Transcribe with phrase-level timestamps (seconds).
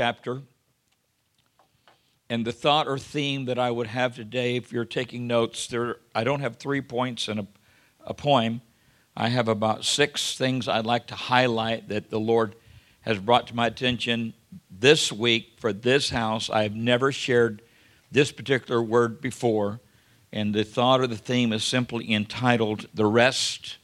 [0.00, 0.42] chapter.
[2.30, 5.96] And the thought or theme that I would have today, if you're taking notes, there
[6.14, 7.46] I don't have three points in a,
[8.06, 8.60] a poem.
[9.16, 12.54] I have about six things I'd like to highlight that the Lord
[13.00, 14.34] has brought to my attention
[14.70, 16.48] this week for this house.
[16.48, 17.60] I have never shared
[18.12, 19.80] this particular word before.
[20.32, 23.78] And the thought or the theme is simply entitled The Rest,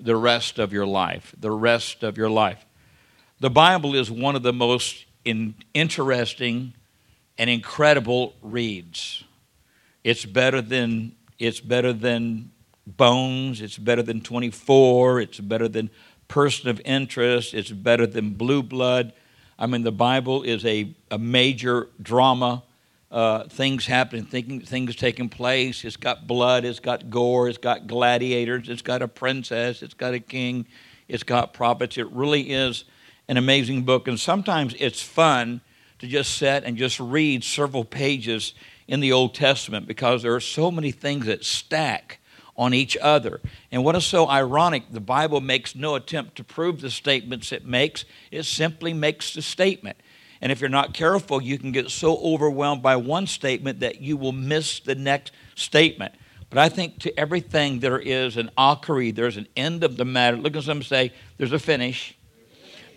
[0.00, 1.32] the Rest of Your Life.
[1.38, 2.66] The Rest of Your Life.
[3.38, 6.72] The Bible is one of the most in interesting
[7.36, 9.24] and incredible reads.
[10.02, 12.50] It's better than it's better than
[12.86, 15.90] Bones, it's better than 24, it's better than
[16.26, 19.12] Person of Interest, it's better than Blue Blood.
[19.58, 22.62] I mean, the Bible is a, a major drama.
[23.10, 25.84] Uh, things happening, thinking, things taking place.
[25.84, 30.14] It's got blood, it's got gore, it's got gladiators, it's got a princess, it's got
[30.14, 30.66] a king,
[31.08, 31.98] it's got prophets.
[31.98, 32.84] It really is
[33.28, 34.08] an amazing book.
[34.08, 35.60] And sometimes it's fun
[35.98, 38.54] to just sit and just read several pages
[38.86, 42.20] in the Old Testament because there are so many things that stack
[42.56, 43.40] on each other.
[43.70, 47.64] And what is so ironic, the Bible makes no attempt to prove the statements it
[47.64, 49.96] makes, it simply makes the statement.
[50.40, 54.16] And if you're not careful, you can get so overwhelmed by one statement that you
[54.16, 56.14] will miss the next statement.
[56.50, 60.36] But I think to everything there is an akari, there's an end of the matter.
[60.36, 62.16] Look at some say, there's a finish.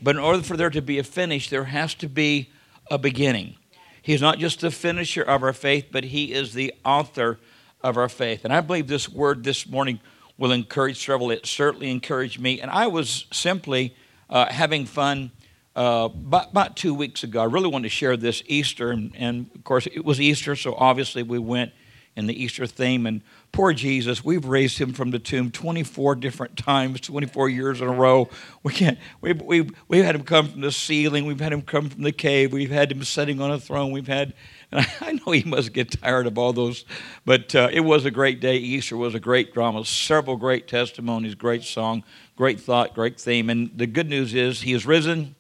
[0.02, 2.50] But in order for there to be a finish, there has to be
[2.90, 3.56] a beginning.
[4.02, 7.40] He's not just the finisher of our faith, but He is the author
[7.82, 8.44] of our faith.
[8.44, 10.00] And I believe this word this morning
[10.38, 11.30] will encourage several.
[11.30, 12.60] It certainly encouraged me.
[12.62, 13.96] And I was simply
[14.30, 15.32] uh, having fun
[15.76, 17.42] uh, about, about, two weeks ago.
[17.42, 18.92] I really wanted to share this Easter.
[18.92, 21.72] And, and of course, it was Easter, so obviously we went
[22.16, 23.06] in the Easter theme.
[23.06, 27.88] And poor Jesus, we've raised him from the tomb 24 different times, 24 years in
[27.88, 28.30] a row.
[28.64, 31.90] We can't, we've, we've, we've had him come from the ceiling, we've had him come
[31.90, 34.34] from the cave, we've had him sitting on a throne, we've had,
[34.72, 36.86] and I, know he must get tired of all those,
[37.26, 38.58] but uh, it was a great day.
[38.58, 42.04] Easter was a great drama, several great testimonies, great song,
[42.36, 43.50] great thought, great theme.
[43.50, 45.36] And the good news is he is risen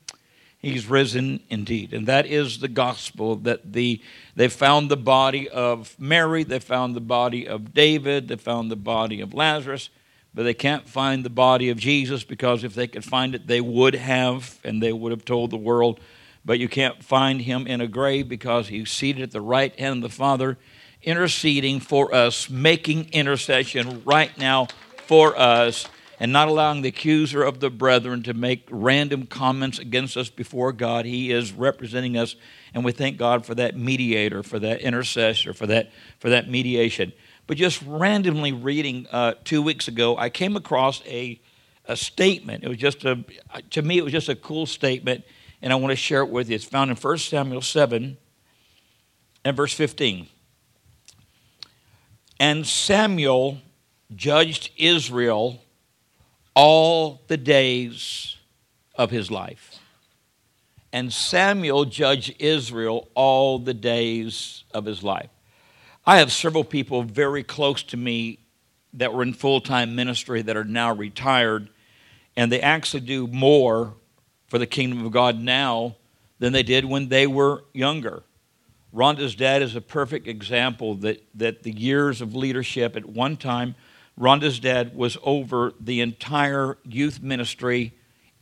[0.61, 1.91] He's risen indeed.
[1.91, 3.99] And that is the gospel that the
[4.35, 8.75] they found the body of Mary, they found the body of David, they found the
[8.75, 9.89] body of Lazarus,
[10.35, 13.59] but they can't find the body of Jesus because if they could find it, they
[13.59, 15.99] would have, and they would have told the world.
[16.45, 20.03] But you can't find him in a grave because he's seated at the right hand
[20.03, 20.57] of the Father,
[21.01, 24.67] interceding for us, making intercession right now
[25.07, 25.87] for us
[26.21, 30.71] and not allowing the accuser of the brethren to make random comments against us before
[30.71, 31.03] God.
[31.03, 32.35] He is representing us,
[32.75, 37.11] and we thank God for that mediator, for that intercessor, for that, for that mediation.
[37.47, 41.41] But just randomly reading uh, two weeks ago, I came across a,
[41.85, 42.63] a statement.
[42.63, 43.25] It was just a,
[43.71, 45.23] to me, it was just a cool statement,
[45.59, 46.55] and I want to share it with you.
[46.55, 48.15] It's found in 1 Samuel 7
[49.43, 50.27] and verse 15.
[52.39, 53.57] And Samuel
[54.15, 55.63] judged Israel
[56.55, 58.37] all the days
[58.95, 59.79] of his life.
[60.93, 65.29] And Samuel judged Israel all the days of his life.
[66.05, 68.39] I have several people very close to me
[68.93, 71.69] that were in full time ministry that are now retired,
[72.35, 73.93] and they actually do more
[74.47, 75.95] for the kingdom of God now
[76.39, 78.23] than they did when they were younger.
[78.93, 83.75] Rhonda's dad is a perfect example that, that the years of leadership at one time
[84.21, 87.93] Rhonda's dad was over the entire youth ministry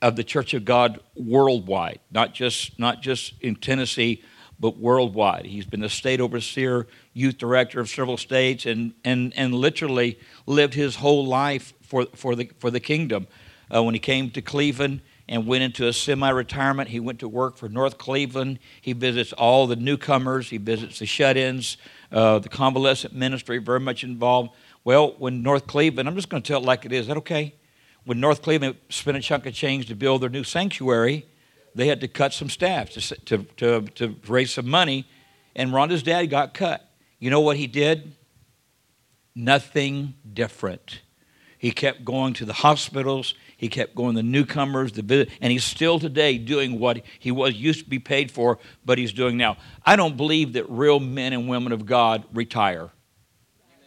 [0.01, 4.21] of the Church of God worldwide, not just, not just in Tennessee,
[4.59, 5.45] but worldwide.
[5.45, 10.73] He's been the state overseer, youth director of several states, and, and, and literally lived
[10.73, 13.27] his whole life for, for, the, for the kingdom.
[13.73, 17.29] Uh, when he came to Cleveland and went into a semi retirement, he went to
[17.29, 18.59] work for North Cleveland.
[18.81, 21.77] He visits all the newcomers, he visits the shut ins,
[22.11, 24.51] uh, the convalescent ministry, very much involved.
[24.83, 27.01] Well, when North Cleveland, I'm just going to tell it like it is.
[27.01, 27.55] Is that okay?
[28.05, 31.25] When North Cleveland spent a chunk of change to build their new sanctuary,
[31.75, 35.07] they had to cut some staff to, to, to, to raise some money,
[35.55, 36.89] and Rhonda's dad got cut.
[37.19, 38.15] You know what he did?
[39.35, 41.01] Nothing different.
[41.57, 43.33] He kept going to the hospitals.
[43.57, 47.31] He kept going to the newcomers, the visit, and he's still today doing what he
[47.31, 49.57] was used to be paid for, but he's doing now.
[49.85, 52.91] I don't believe that real men and women of God retire.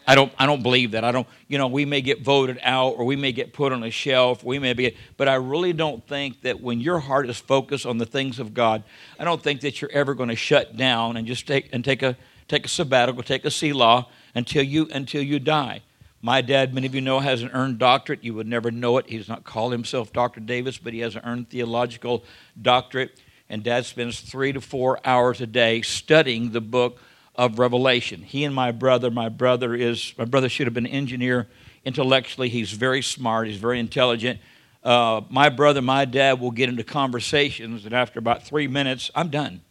[0.06, 1.04] I don't, I don't believe that.
[1.04, 3.84] I don't, you know, we may get voted out or we may get put on
[3.84, 7.38] a shelf, we may be, but I really don't think that when your heart is
[7.38, 8.82] focused on the things of God,
[9.19, 12.02] I don't think that you're ever going to shut down and just take, and take
[12.02, 12.16] a,
[12.49, 15.82] take a sabbatical, take a Selah until you, until you die.
[16.20, 18.22] My dad, many of you know, has an earned doctorate.
[18.22, 19.08] You would never know it.
[19.08, 20.38] He does not call himself Dr.
[20.40, 22.25] Davis, but he has an earned theological
[22.60, 23.20] doctorate.
[23.48, 27.00] and Dad spends three to four hours a day studying the book
[27.34, 28.23] of Revelation.
[28.23, 31.49] He and my brother, my brother is, my brother should have been an engineer
[31.84, 32.49] intellectually.
[32.49, 34.40] He's very smart, he's very intelligent.
[34.82, 39.29] Uh, my brother, my dad will get into conversations, and after about three minutes, I'm
[39.29, 39.62] done.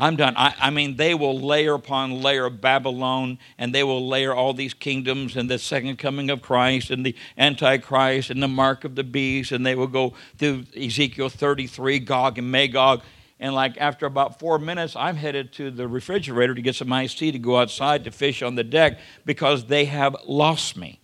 [0.00, 0.34] I'm done.
[0.36, 4.54] I, I, mean, they will layer upon layer of Babylon, and they will layer all
[4.54, 8.94] these kingdoms and the second coming of Christ and the Antichrist and the mark of
[8.94, 13.02] the beast, and they will go through Ezekiel 33, Gog and Magog.
[13.40, 17.18] And like after about four minutes, I'm headed to the refrigerator to get some iced
[17.18, 21.00] tea to go outside to fish on the deck because they have lost me.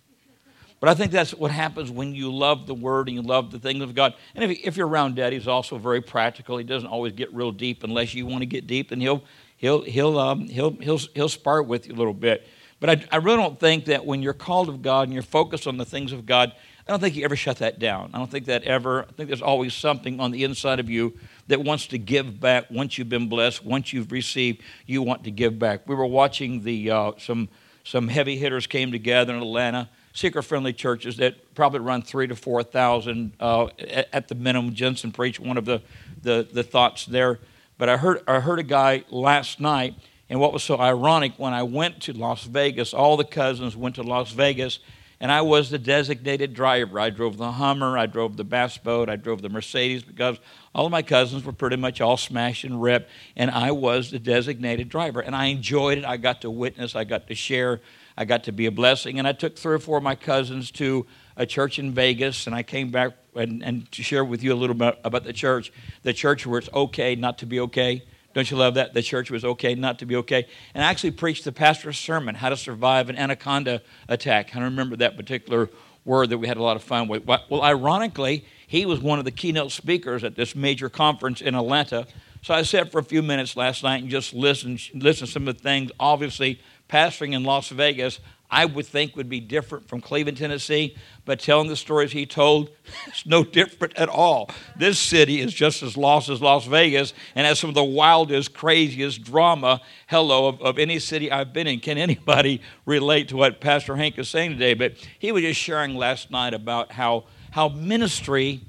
[0.81, 3.59] But I think that's what happens when you love the Word and you love the
[3.59, 4.13] things of God.
[4.35, 6.57] And if, if you're around Dad, he's also very practical.
[6.57, 9.23] He doesn't always get real deep unless you want to get deep, and he'll
[9.57, 12.45] he'll he'll um, he'll he'll he'll spar with you a little bit.
[12.79, 15.65] But I, I really don't think that when you're called of God and you're focused
[15.65, 16.51] on the things of God,
[16.87, 18.11] I don't think you ever shut that down.
[18.13, 19.05] I don't think that ever.
[19.09, 21.17] I think there's always something on the inside of you
[21.47, 22.69] that wants to give back.
[22.69, 25.87] Once you've been blessed, once you've received, you want to give back.
[25.87, 27.49] We were watching the uh, some
[27.83, 32.35] some heavy hitters came together in Atlanta seeker friendly churches that probably run three to
[32.35, 34.73] 4,000 uh, at, at, the minimum.
[34.73, 35.81] Jensen preached one of the,
[36.21, 37.39] the, the thoughts there.
[37.77, 39.93] But I heard, I heard a guy last night,
[40.29, 43.95] and what was so ironic, when I went to Las Vegas, all the cousins went
[43.95, 44.79] to Las Vegas,
[45.19, 46.97] and I was the designated driver.
[46.97, 50.39] I drove the Hummer, I drove the Bass Boat, I drove the Mercedes because
[50.75, 54.19] all of my cousins were pretty much all smashed and ripped, and I was the
[54.19, 55.21] designated driver.
[55.21, 56.05] And I enjoyed it.
[56.05, 57.81] I got to witness, I got to share
[58.17, 59.19] I got to be a blessing.
[59.19, 61.05] And I took three or four of my cousins to
[61.35, 64.55] a church in Vegas, and I came back and, and to share with you a
[64.55, 65.71] little bit about the church.
[66.03, 68.03] The church where it's okay not to be okay.
[68.33, 68.93] Don't you love that?
[68.93, 70.47] The church was okay not to be okay.
[70.73, 74.55] And I actually preached the pastor's sermon, How to Survive an Anaconda Attack.
[74.55, 75.69] I remember that particular
[76.05, 77.25] word that we had a lot of fun with.
[77.25, 82.07] Well, ironically, he was one of the keynote speakers at this major conference in Atlanta.
[82.41, 85.47] So I sat for a few minutes last night and just listened, listened to some
[85.47, 85.91] of the things.
[85.99, 88.19] Obviously, pastoring in Las Vegas,
[88.49, 90.95] I would think would be different from Cleveland, Tennessee,
[91.25, 92.69] but telling the stories he told,
[93.07, 94.49] it's no different at all.
[94.77, 98.53] This city is just as lost as Las Vegas and has some of the wildest,
[98.53, 101.79] craziest drama, hello, of, of any city I've been in.
[101.79, 104.75] Can anybody relate to what Pastor Hank is saying today?
[104.75, 108.61] But he was just sharing last night about how, how ministry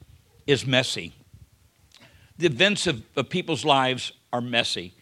[0.46, 1.12] is messy.
[2.38, 4.94] The events of, of people's lives are messy.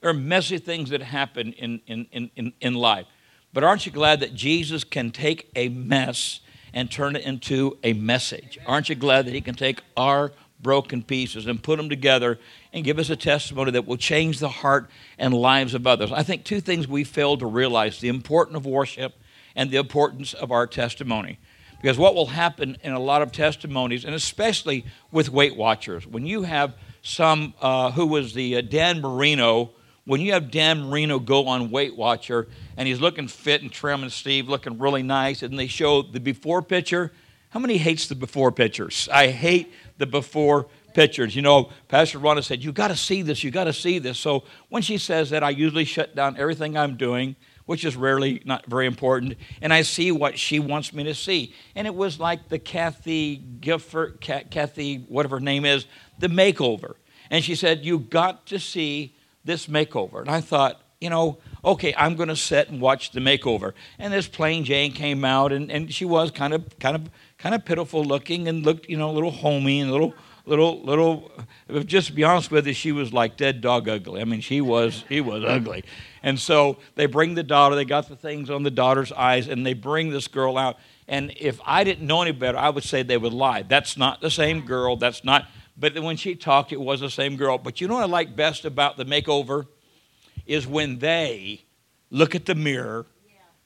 [0.00, 3.06] There are messy things that happen in, in, in, in life.
[3.56, 6.40] But aren't you glad that Jesus can take a mess
[6.74, 8.58] and turn it into a message?
[8.66, 12.38] Aren't you glad that He can take our broken pieces and put them together
[12.74, 16.12] and give us a testimony that will change the heart and lives of others?
[16.12, 19.14] I think two things we fail to realize the importance of worship
[19.54, 21.38] and the importance of our testimony.
[21.80, 26.26] Because what will happen in a lot of testimonies, and especially with Weight Watchers, when
[26.26, 29.70] you have some uh, who was the uh, Dan Marino
[30.06, 34.02] when you have Dan Marino go on Weight Watcher and he's looking fit and trim
[34.02, 37.12] and Steve looking really nice, and they show the before picture,
[37.50, 39.08] how many hates the before pictures?
[39.12, 41.34] I hate the before pictures.
[41.34, 44.18] You know, Pastor Rhonda said, You got to see this, you got to see this.
[44.18, 48.42] So when she says that, I usually shut down everything I'm doing, which is rarely
[48.44, 51.52] not very important, and I see what she wants me to see.
[51.74, 55.86] And it was like the Kathy Gifford, Kathy, whatever her name is,
[56.20, 56.94] the makeover.
[57.28, 59.15] And she said, You got to see
[59.46, 60.20] this makeover.
[60.20, 63.72] And I thought, you know, okay, I'm going to sit and watch the makeover.
[63.98, 67.54] And this plain Jane came out, and, and she was kind of, kind of, kind
[67.54, 70.14] of pitiful looking, and looked, you know, a little homey and a little,
[70.46, 71.30] little, little.
[71.84, 74.20] Just to be honest with you, she was like dead dog ugly.
[74.20, 75.84] I mean, she was, he was ugly.
[76.22, 77.76] And so they bring the daughter.
[77.76, 80.78] They got the things on the daughter's eyes, and they bring this girl out.
[81.08, 83.62] And if I didn't know any better, I would say they would lie.
[83.62, 84.96] That's not the same girl.
[84.96, 85.46] That's not
[85.78, 87.58] but when she talked, it was the same girl.
[87.58, 89.66] But you know what I like best about the makeover?
[90.46, 91.64] Is when they
[92.10, 93.06] look at the mirror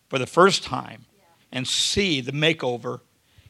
[0.09, 1.05] for the first time
[1.53, 3.01] and see the makeover.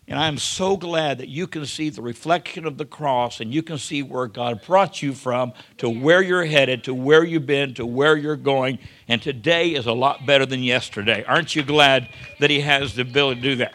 [0.09, 3.63] And I'm so glad that you can see the reflection of the cross and you
[3.63, 7.75] can see where God brought you from to where you're headed, to where you've been,
[7.75, 8.81] to where you're going.
[9.07, 11.25] And today is a lot better than yesterday.
[11.29, 12.09] Aren't you glad
[12.41, 13.73] that He has the ability to do that?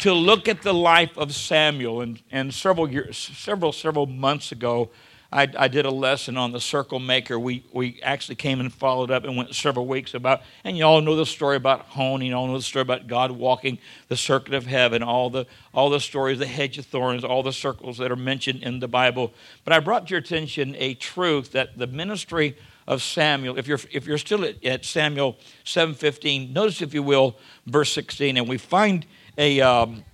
[0.00, 2.00] To look at the life of Samuel.
[2.02, 4.90] And, and several years, several, several months ago,
[5.32, 7.38] I, I, did a lesson on the circle maker.
[7.38, 11.00] We, we actually came and followed up and went several weeks about, and you all
[11.00, 14.54] know the story about Honi, you all know the story about God walking the circuit
[14.54, 18.12] of heaven, all the, all the stories, the hedge of thorns, all the circles that
[18.12, 19.32] are mentioned in the Bible.
[19.64, 23.80] But I brought to your attention a truth that the ministry of Samuel, if you're,
[23.90, 27.36] if you're still at, at Samuel 7.15, notice, if you will,
[27.66, 29.06] verse 16, and we find
[29.38, 30.04] a um,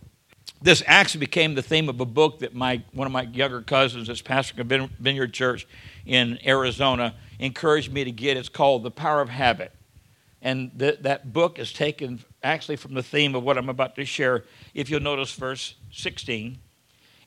[0.60, 4.08] this actually became the theme of a book that my one of my younger cousins
[4.08, 5.66] that's pastoring a vineyard church
[6.06, 8.36] in Arizona encouraged me to get.
[8.36, 9.72] It's called The Power of Habit.
[10.40, 14.04] And th- that book is taken actually from the theme of what I'm about to
[14.04, 14.44] share.
[14.74, 16.58] If you'll notice verse 16.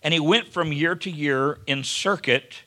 [0.03, 2.63] And he went from year to year in circuit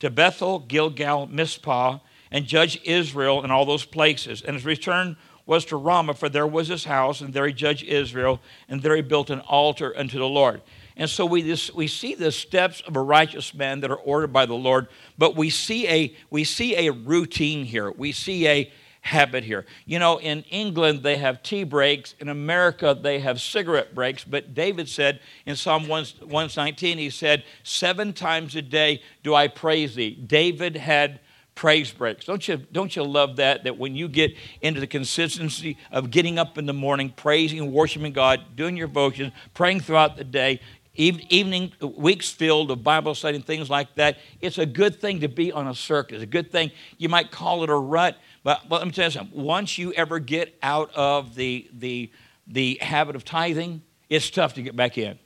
[0.00, 1.98] to Bethel, Gilgal, Mizpah,
[2.30, 4.42] and judged Israel in all those places.
[4.42, 5.16] And his return
[5.46, 8.96] was to Ramah, for there was his house, and there he judged Israel, and there
[8.96, 10.60] he built an altar unto the Lord.
[10.96, 14.32] And so we, this, we see the steps of a righteous man that are ordered
[14.32, 17.90] by the Lord, but we see a, we see a routine here.
[17.90, 18.72] We see a
[19.06, 19.64] habit here.
[19.84, 22.14] You know, in England, they have tea breaks.
[22.18, 24.24] In America, they have cigarette breaks.
[24.24, 29.94] But David said in Psalm 119, he said, Seven times a day do I praise
[29.94, 30.10] thee.
[30.10, 31.20] David had
[31.56, 32.24] praise breaks.
[32.24, 33.64] Don't you, don't you love that?
[33.64, 37.72] That when you get into the consistency of getting up in the morning, praising, and
[37.72, 40.60] worshiping God, doing your devotions, praying throughout the day,
[40.94, 44.18] evening weeks filled of Bible study and things like that.
[44.40, 46.16] It's a good thing to be on a circuit.
[46.16, 46.70] It's a good thing.
[46.98, 49.42] You might call it a rut, but, but let me tell you something.
[49.42, 52.10] Once you ever get out of the, the,
[52.46, 55.18] the habit of tithing, it's tough to get back in.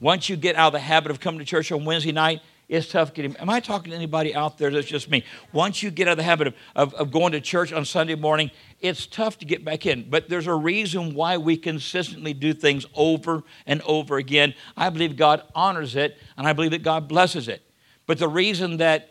[0.00, 2.88] Once you get out of the habit of coming to church on Wednesday night, it's
[2.88, 3.36] tough getting.
[3.36, 5.24] Am I talking to anybody out there that's just me?
[5.52, 8.14] Once you get out of the habit of, of, of, going to church on Sunday
[8.14, 10.08] morning, it's tough to get back in.
[10.08, 14.54] But there's a reason why we consistently do things over and over again.
[14.76, 17.62] I believe God honors it, and I believe that God blesses it.
[18.06, 19.10] But the reason that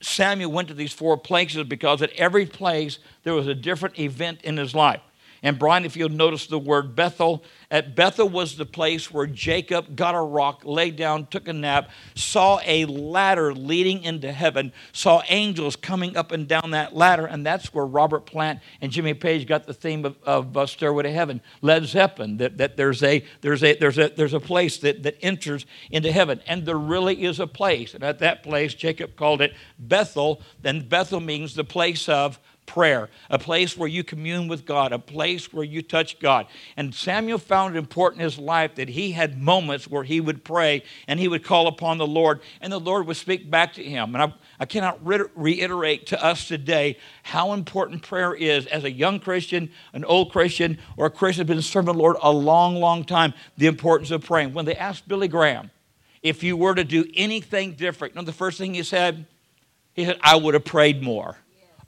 [0.00, 3.98] Samuel went to these four places is because at every place there was a different
[3.98, 5.00] event in his life.
[5.42, 9.96] And Brian, if you'll notice the word Bethel, at Bethel was the place where Jacob
[9.96, 15.22] got a rock, laid down, took a nap, saw a ladder leading into heaven, saw
[15.28, 19.46] angels coming up and down that ladder, and that's where Robert Plant and Jimmy Page
[19.46, 21.40] got the theme of, of uh, Stairway to Heaven.
[21.62, 25.16] Led Zeppelin, that, that there's a there's a there's a there's a place that, that
[25.22, 26.40] enters into heaven.
[26.46, 27.94] And there really is a place.
[27.94, 30.42] And at that place, Jacob called it Bethel.
[30.60, 32.38] Then Bethel means the place of
[32.70, 36.46] prayer, a place where you commune with God, a place where you touch God.
[36.76, 40.44] And Samuel found it important in his life that he had moments where he would
[40.44, 43.82] pray and he would call upon the Lord, and the Lord would speak back to
[43.82, 44.14] him.
[44.14, 49.18] And I, I cannot reiterate to us today how important prayer is as a young
[49.18, 53.04] Christian, an old Christian, or a Christian who's been serving the Lord a long, long
[53.04, 54.54] time, the importance of praying.
[54.54, 55.72] When they asked Billy Graham
[56.22, 59.26] if you were to do anything different, you know the first thing he said?
[59.94, 61.36] He said, I would have prayed more.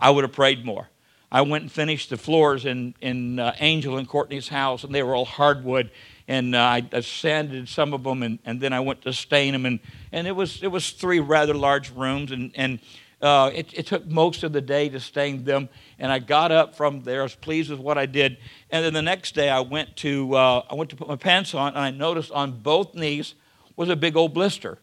[0.03, 0.89] I would have prayed more.
[1.31, 5.05] I went and finished the floors in, in uh, Angel and Courtney's house, and they
[5.05, 5.93] were all hardwood.
[6.27, 9.53] And uh, I, I, sanded some of them, and, and then I went to stain
[9.53, 9.65] them.
[9.65, 9.79] And,
[10.11, 12.81] and it, was, it was three rather large rooms, and, and
[13.23, 15.69] uh, it, it, took most of the day to stain them.
[16.01, 17.21] And I got up from there.
[17.21, 18.39] I was pleased with what I did.
[18.71, 21.55] And then the next day, I went to, uh, I went to put my pants
[21.55, 23.37] on, and I noticed on both knees
[23.77, 24.79] was a big old blister.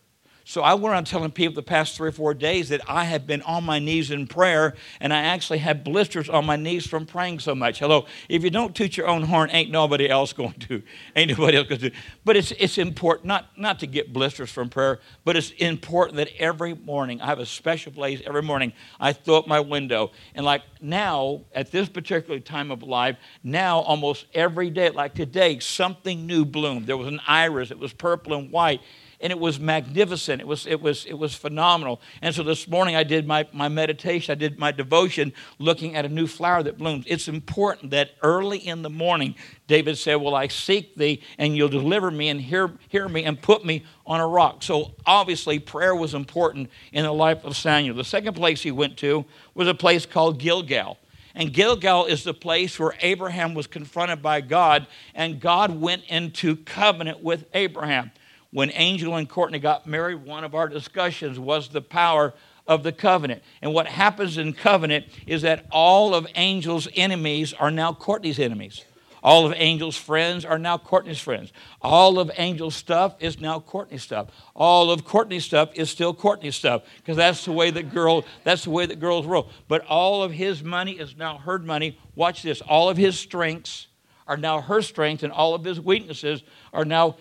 [0.50, 3.28] So I went on telling people the past three or four days that I have
[3.28, 7.06] been on my knees in prayer, and I actually had blisters on my knees from
[7.06, 7.78] praying so much.
[7.78, 10.82] Hello, if you don't toot your own horn, ain't nobody else going to.
[11.16, 11.92] Ain't nobody else going to.
[12.26, 16.30] But it's it's important not not to get blisters from prayer, but it's important that
[16.40, 18.20] every morning I have a special place.
[18.26, 22.82] Every morning I throw up my window, and like now at this particular time of
[22.82, 26.88] life, now almost every day, like today, something new bloomed.
[26.88, 27.70] There was an iris.
[27.70, 28.82] It was purple and white
[29.22, 30.42] and it was magnificent.
[30.42, 32.00] It was, it was, it was phenomenal.
[32.22, 36.06] And so this morning I did my, my meditation, I did my devotion looking at
[36.06, 37.06] a new flower that blooms.
[37.08, 39.36] It's important that early in the morning,
[39.68, 43.42] David said, Well, I seek thee, and you'll deliver me and hear, hear me and
[43.42, 44.64] put me on a rock.
[44.64, 47.96] So obviously, prayer was important in the life of Samuel.
[47.96, 50.98] The second place he went to was a place called Gilgal.
[51.36, 56.56] And Gilgal is the place where Abraham was confronted by God, and God went into
[56.56, 58.12] covenant with Abraham
[58.52, 62.34] when Angel and Courtney got married, one of our discussions was the power
[62.68, 63.44] of the covenant.
[63.62, 68.86] And what happens in covenant is that all of Angel's enemies are now Courtney's enemies.
[69.22, 71.52] All of Angel's friends are now Courtney's friends.
[71.82, 74.30] All of Angel's stuff is now Courtney's stuff.
[74.56, 78.64] All of Courtney's stuff is still Courtney's stuff because that's the way that girl that's
[78.64, 79.50] the way that girls roll.
[79.68, 81.98] But all of his money is now her money.
[82.16, 82.62] Watch this.
[82.62, 83.88] All of his strengths
[84.26, 87.18] are now her strength, and all of his weaknesses are now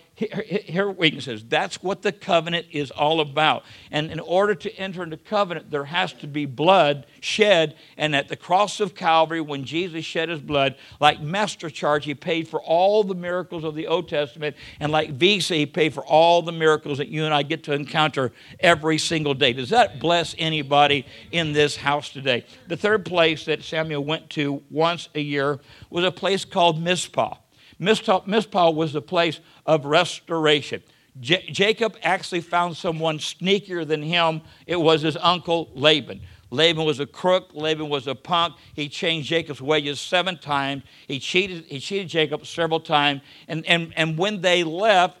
[0.73, 1.45] her weaknesses.
[1.47, 3.63] That's what the covenant is all about.
[3.91, 7.75] And in order to enter into covenant, there has to be blood shed.
[7.97, 12.15] And at the cross of Calvary, when Jesus shed his blood, like Master Charge, he
[12.15, 14.55] paid for all the miracles of the Old Testament.
[14.79, 17.73] And like Visa, he paid for all the miracles that you and I get to
[17.73, 19.53] encounter every single day.
[19.53, 22.45] Does that bless anybody in this house today?
[22.67, 27.35] The third place that Samuel went to once a year was a place called Mizpah.
[27.79, 30.83] Mizpah was the place of restoration.
[31.19, 34.41] J- Jacob actually found someone sneakier than him.
[34.67, 36.21] It was his uncle Laban.
[36.51, 37.51] Laban was a crook.
[37.53, 38.55] Laban was a punk.
[38.73, 40.83] He changed Jacob's wages seven times.
[41.07, 43.21] He cheated, he cheated Jacob several times.
[43.47, 45.17] And, and, and when they left,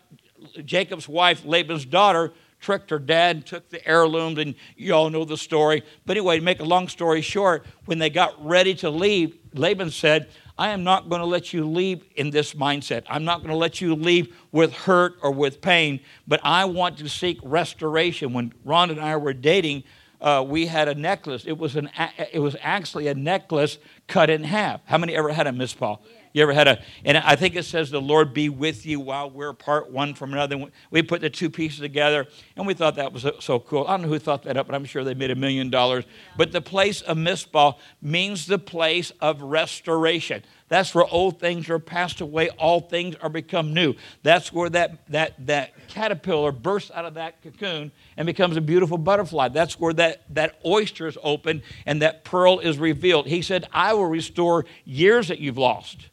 [0.65, 5.23] Jacob's wife, Laban's daughter, tricked her dad and took the heirlooms, and you all know
[5.23, 5.83] the story.
[6.05, 9.91] But anyway, to make a long story short, when they got ready to leave, Laban
[9.91, 13.03] said, I am not going to let you leave in this mindset.
[13.09, 16.97] I'm not going to let you leave with hurt or with pain, but I want
[16.97, 18.33] to seek restoration.
[18.33, 19.85] When Ron and I were dating,
[20.19, 21.45] uh, we had a necklace.
[21.45, 21.89] It was, an,
[22.33, 24.81] it was actually a necklace cut in half.
[24.83, 25.95] How many ever had a Mizpah?
[26.03, 26.18] Yeah.
[26.31, 29.29] You ever had a, and I think it says, the Lord be with you while
[29.29, 30.65] we're apart one from another.
[30.91, 33.85] We put the two pieces together, and we thought that was so cool.
[33.87, 36.05] I don't know who thought that up, but I'm sure they made a million dollars.
[36.37, 40.43] But the place of Mizpah means the place of restoration.
[40.69, 43.95] That's where old things are passed away, all things are become new.
[44.23, 48.97] That's where that, that, that caterpillar bursts out of that cocoon and becomes a beautiful
[48.97, 49.49] butterfly.
[49.49, 53.27] That's where that, that oyster is open and that pearl is revealed.
[53.27, 56.09] He said, I will restore years that you've lost.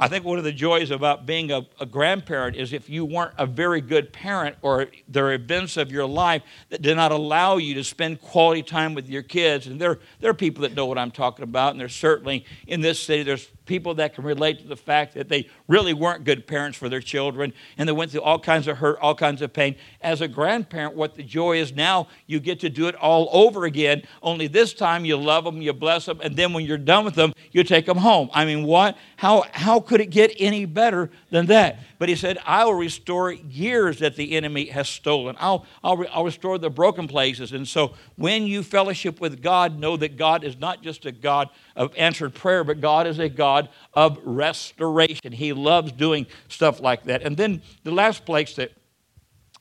[0.00, 3.34] I think one of the joys about being a, a, grandparent is if you weren't
[3.36, 7.58] a very good parent or there are events of your life that did not allow
[7.58, 9.66] you to spend quality time with your kids.
[9.66, 12.80] And there, there are people that know what I'm talking about, and there's certainly in
[12.80, 16.44] this city, there's people that can relate to the fact that they really weren't good
[16.44, 19.52] parents for their children and they went through all kinds of hurt, all kinds of
[19.52, 19.76] pain.
[20.00, 23.66] As a grandparent, what the joy is now, you get to do it all over
[23.66, 27.04] again, only this time you love them, you bless them, and then when you're done
[27.04, 28.28] with them, you take them home.
[28.32, 28.96] I mean, what?
[29.16, 31.78] How, how could it get any better than that?
[32.00, 35.36] But he said, I will restore years that the enemy has stolen.
[35.38, 37.52] I'll, I'll, I'll restore the broken places.
[37.52, 41.50] And so when you fellowship with God, know that God is not just a God
[41.80, 45.32] of answered prayer, but God is a God of restoration.
[45.32, 47.22] He loves doing stuff like that.
[47.22, 48.72] And then the last place that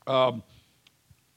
[0.06, 0.44] um,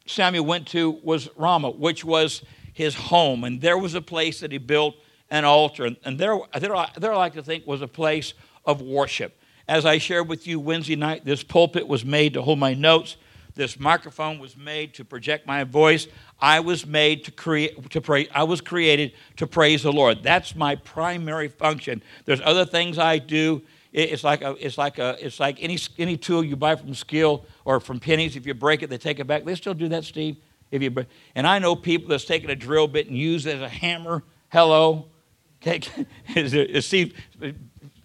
[0.07, 3.45] Samuel went to was Ramah, which was his home.
[3.45, 4.97] And there was a place that he built
[5.31, 5.89] an altar.
[6.05, 9.39] And there, there, there I like to think was a place of worship.
[9.69, 13.17] As I shared with you Wednesday night, this pulpit was made to hold my notes.
[13.55, 16.07] This microphone was made to project my voice.
[16.41, 18.29] I was made to create to pray.
[18.35, 20.23] I was created to praise the Lord.
[20.23, 22.03] That's my primary function.
[22.25, 23.63] There's other things I do.
[23.93, 27.45] It's like a, it's like a, it's like any any tool you buy from Skill
[27.67, 28.37] or from Penney's.
[28.37, 29.45] If you break it, they take it back.
[29.45, 30.37] They still do that, Steve.
[30.71, 33.61] If you and I know people that's taken a drill bit and used it as
[33.61, 34.23] a hammer.
[34.49, 35.09] Hello,
[36.35, 37.15] is Steve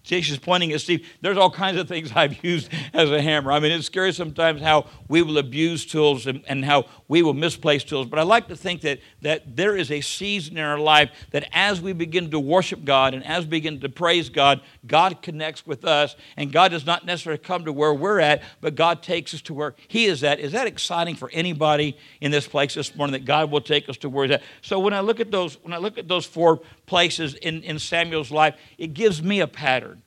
[0.08, 1.06] Jason's pointing at Steve.
[1.22, 3.52] There's all kinds of things I've used as a hammer.
[3.52, 7.34] I mean, it's scary sometimes how we will abuse tools and, and how we will
[7.34, 8.08] misplace tools.
[8.08, 11.48] But I like to think that, that there is a season in our life that
[11.54, 15.66] as we begin to worship God and as we begin to praise God, God connects
[15.66, 16.16] with us.
[16.36, 19.54] And God does not necessarily come to where we're at, but God takes us to
[19.54, 20.40] where He is at.
[20.40, 23.98] Is that exciting for anybody in this place this morning that God will take us
[23.98, 24.44] to where He's at?
[24.62, 27.80] So when I look at those, when I look at those four places in, in
[27.80, 30.02] Samuel's life, it gives me a pattern.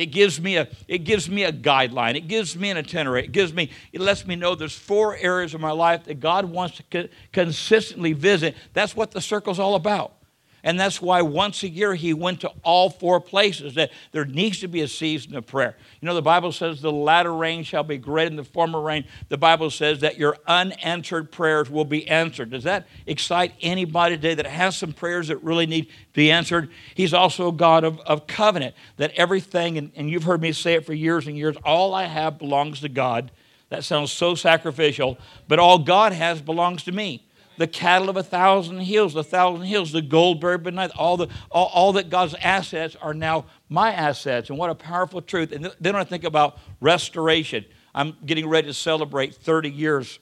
[0.00, 2.16] It gives me a it gives me a guideline.
[2.16, 3.24] It gives me an itinerary.
[3.24, 6.46] It gives me it lets me know there's four areas of my life that God
[6.46, 8.56] wants to co- consistently visit.
[8.72, 10.14] That's what the circle's all about.
[10.62, 13.74] And that's why once a year he went to all four places.
[13.74, 15.76] That there needs to be a season of prayer.
[16.00, 19.04] You know, the Bible says the latter rain shall be greater than the former rain.
[19.28, 22.50] The Bible says that your unanswered prayers will be answered.
[22.50, 26.70] Does that excite anybody today that has some prayers that really need to be answered?
[26.94, 30.84] He's also God of, of covenant, that everything, and, and you've heard me say it
[30.84, 33.30] for years and years, all I have belongs to God.
[33.70, 37.24] That sounds so sacrificial, but all God has belongs to me
[37.60, 41.28] the cattle of a thousand hills, the thousand hills, the gold buried beneath, all, the,
[41.50, 44.48] all, all that God's assets are now my assets.
[44.48, 45.52] And what a powerful truth.
[45.52, 47.66] And then I think about restoration.
[47.94, 50.20] I'm getting ready to celebrate 30 years,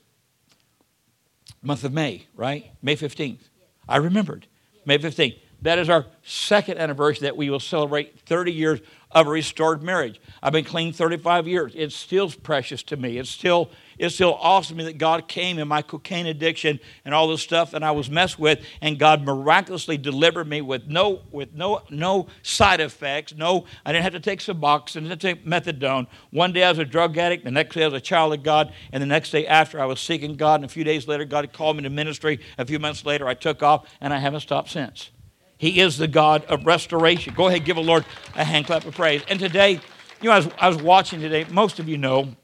[1.63, 2.73] month of May, right?
[2.83, 3.43] May 15th.
[3.89, 4.49] I remembered.
[4.85, 5.39] May 15th.
[5.63, 8.81] That is our second anniversary that we will celebrate 30 years
[9.13, 10.21] of a restored marriage.
[10.43, 11.73] I've been clean 35 years.
[11.77, 13.17] It's still precious to me.
[13.19, 17.15] It's still, it's still awesome to me that God came in my cocaine addiction and
[17.15, 21.23] all the stuff that I was messed with, and God miraculously delivered me with no,
[21.31, 23.35] with no, no side effects.
[23.35, 26.07] No, I didn't have to take Suboxone, I didn't take methadone.
[26.31, 28.43] One day I was a drug addict, the next day I was a child of
[28.43, 31.25] God, and the next day after I was seeking God, and a few days later
[31.25, 32.41] God called me to ministry.
[32.57, 35.11] A few months later I took off, and I haven't stopped since.
[35.59, 37.35] He is the God of restoration.
[37.35, 38.05] Go ahead, give the Lord
[38.37, 39.23] a hand clap of praise.
[39.29, 39.81] And today,
[40.21, 42.37] you know, I was, I was watching today, most of you know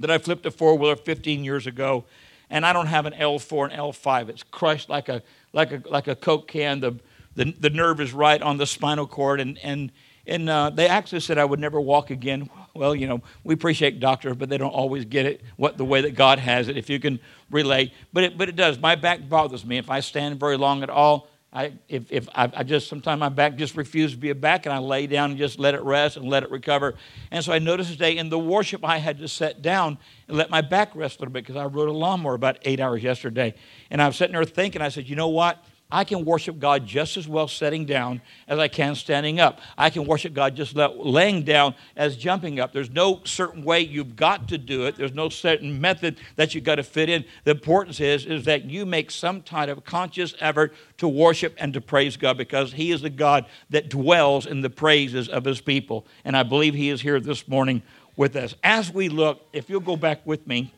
[0.00, 2.04] that I flipped a four wheeler 15 years ago,
[2.50, 4.28] and I don't have an L4 and L5.
[4.28, 6.80] It's crushed like a, like a, like a Coke can.
[6.80, 6.98] The,
[7.34, 9.92] the, the nerve is right on the spinal cord, and, and,
[10.26, 14.00] and uh, they actually said I would never walk again well, you know, we appreciate
[14.00, 16.76] doctors, but they don't always get it what the way that God has it.
[16.76, 17.18] If you can
[17.50, 18.78] relate, but it, but it does.
[18.78, 21.28] My back bothers me if I stand very long at all.
[21.52, 24.66] I, if, if I, I just sometimes my back just refuses to be a back
[24.66, 26.96] and I lay down and just let it rest and let it recover.
[27.30, 30.50] And so I noticed today in the worship I had to sit down and let
[30.50, 33.54] my back rest a little bit because I rode a lawnmower about eight hours yesterday.
[33.90, 35.64] And I was sitting there thinking, I said, you know what?
[35.90, 39.60] I can worship God just as well sitting down as I can standing up.
[39.78, 42.72] I can worship God just laying down as jumping up.
[42.72, 44.96] There's no certain way you've got to do it.
[44.96, 47.24] There's no certain method that you've got to fit in.
[47.44, 51.72] The importance is, is that you make some kind of conscious effort to worship and
[51.74, 55.60] to praise God because He is the God that dwells in the praises of His
[55.60, 56.04] people.
[56.24, 57.82] And I believe He is here this morning
[58.16, 58.56] with us.
[58.64, 60.74] As we look, if you'll go back with me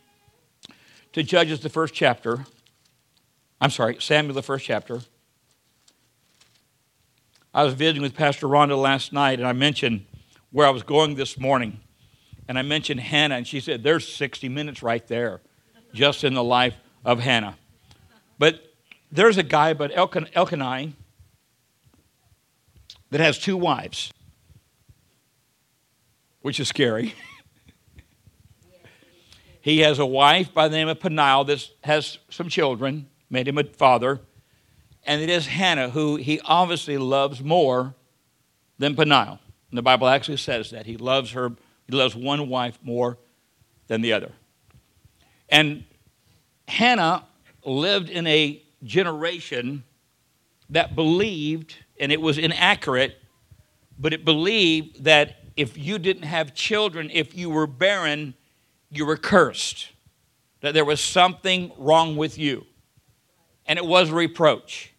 [1.14, 2.44] to Judges, the first chapter.
[3.60, 5.00] I'm sorry, Samuel, the first chapter.
[7.52, 10.06] I was visiting with Pastor Rhonda last night, and I mentioned
[10.52, 11.80] where I was going this morning.
[12.46, 15.40] And I mentioned Hannah, and she said, There's 60 minutes right there,
[15.92, 17.58] just in the life of Hannah.
[18.38, 18.62] But
[19.10, 20.92] there's a guy, but Elkan- Elkanah,
[23.10, 24.12] that has two wives,
[26.42, 27.14] which is scary.
[29.60, 33.58] he has a wife by the name of Peniel that has some children made him
[33.58, 34.20] a father.
[35.04, 37.94] And it is Hannah who he obviously loves more
[38.78, 39.38] than Peniel.
[39.70, 40.86] And the Bible actually says that.
[40.86, 41.52] He loves her,
[41.86, 43.18] he loves one wife more
[43.86, 44.32] than the other.
[45.48, 45.84] And
[46.66, 47.24] Hannah
[47.64, 49.84] lived in a generation
[50.70, 53.16] that believed, and it was inaccurate,
[53.98, 58.34] but it believed that if you didn't have children, if you were barren,
[58.90, 59.88] you were cursed,
[60.60, 62.64] that there was something wrong with you
[63.68, 64.92] and it was reproach.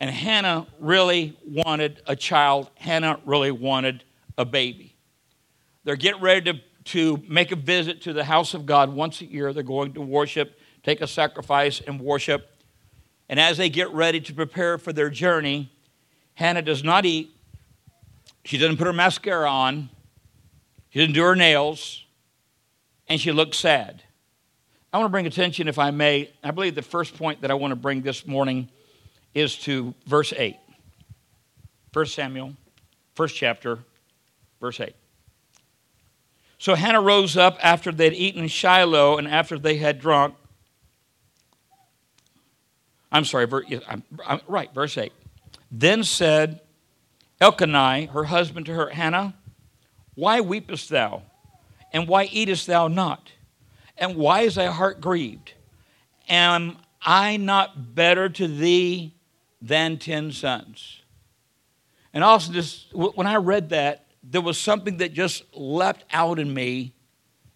[0.00, 2.70] And Hannah really wanted a child.
[2.74, 4.02] Hannah really wanted
[4.36, 4.96] a baby.
[5.84, 6.60] They're getting ready to,
[6.92, 9.52] to make a visit to the house of God once a year.
[9.52, 12.50] They're going to worship, take a sacrifice, and worship.
[13.28, 15.70] And as they get ready to prepare for their journey,
[16.34, 17.30] Hannah does not eat.
[18.44, 19.90] She doesn't put her mascara on.
[20.90, 22.04] She doesn't do her nails.
[23.08, 24.02] And she looks sad.
[24.96, 26.30] I want to bring attention, if I may.
[26.42, 28.70] I believe the first point that I want to bring this morning
[29.34, 30.56] is to verse 8.
[31.92, 32.54] 1 Samuel,
[33.14, 33.80] first chapter,
[34.58, 34.94] verse 8.
[36.56, 40.34] So Hannah rose up after they'd eaten Shiloh and after they had drunk.
[43.12, 43.46] I'm sorry,
[43.86, 45.12] I'm, I'm, right, verse 8.
[45.70, 46.60] Then said
[47.38, 49.34] Elkanah, her husband, to her, Hannah,
[50.14, 51.20] Why weepest thou?
[51.92, 53.32] And why eatest thou not?
[53.98, 55.54] And why is thy heart grieved?
[56.28, 59.14] Am I not better to thee
[59.62, 61.02] than ten sons?
[62.12, 66.52] And also, just when I read that, there was something that just leapt out in
[66.52, 66.94] me,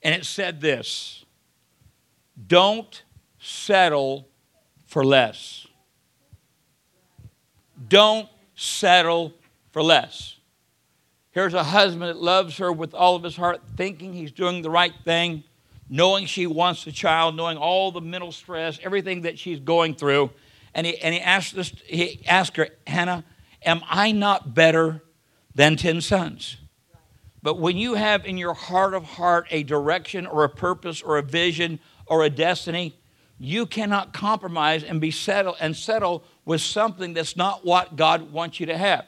[0.02, 1.24] and it said this
[2.46, 3.02] Don't
[3.38, 4.28] settle
[4.86, 5.66] for less.
[7.88, 9.32] Don't settle
[9.72, 10.36] for less.
[11.32, 14.70] Here's a husband that loves her with all of his heart, thinking he's doing the
[14.70, 15.44] right thing
[15.92, 20.30] knowing she wants the child, knowing all the mental stress, everything that she's going through.
[20.72, 23.24] And he, and he, asked, this, he asked her, Hannah,
[23.64, 25.02] am I not better
[25.52, 26.58] than 10 sons?
[27.42, 31.18] But when you have in your heart of heart a direction or a purpose or
[31.18, 32.94] a vision or a destiny,
[33.38, 38.60] you cannot compromise and be settled and settle with something that's not what God wants
[38.60, 39.06] you to have.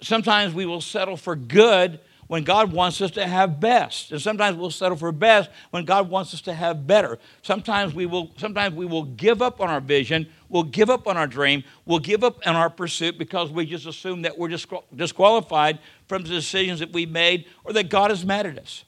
[0.00, 4.12] Sometimes we will settle for good when God wants us to have best.
[4.12, 7.18] And sometimes we'll settle for best when God wants us to have better.
[7.42, 11.16] Sometimes we will sometimes we will give up on our vision, we'll give up on
[11.16, 14.56] our dream, we'll give up on our pursuit because we just assume that we're
[14.94, 18.84] disqualified from the decisions that we made or that God is mad at us.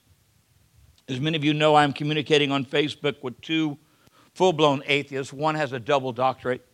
[1.09, 3.79] As many of you know, I'm communicating on Facebook with two
[4.35, 5.33] full-blown atheists.
[5.33, 6.67] One has a double doctorate,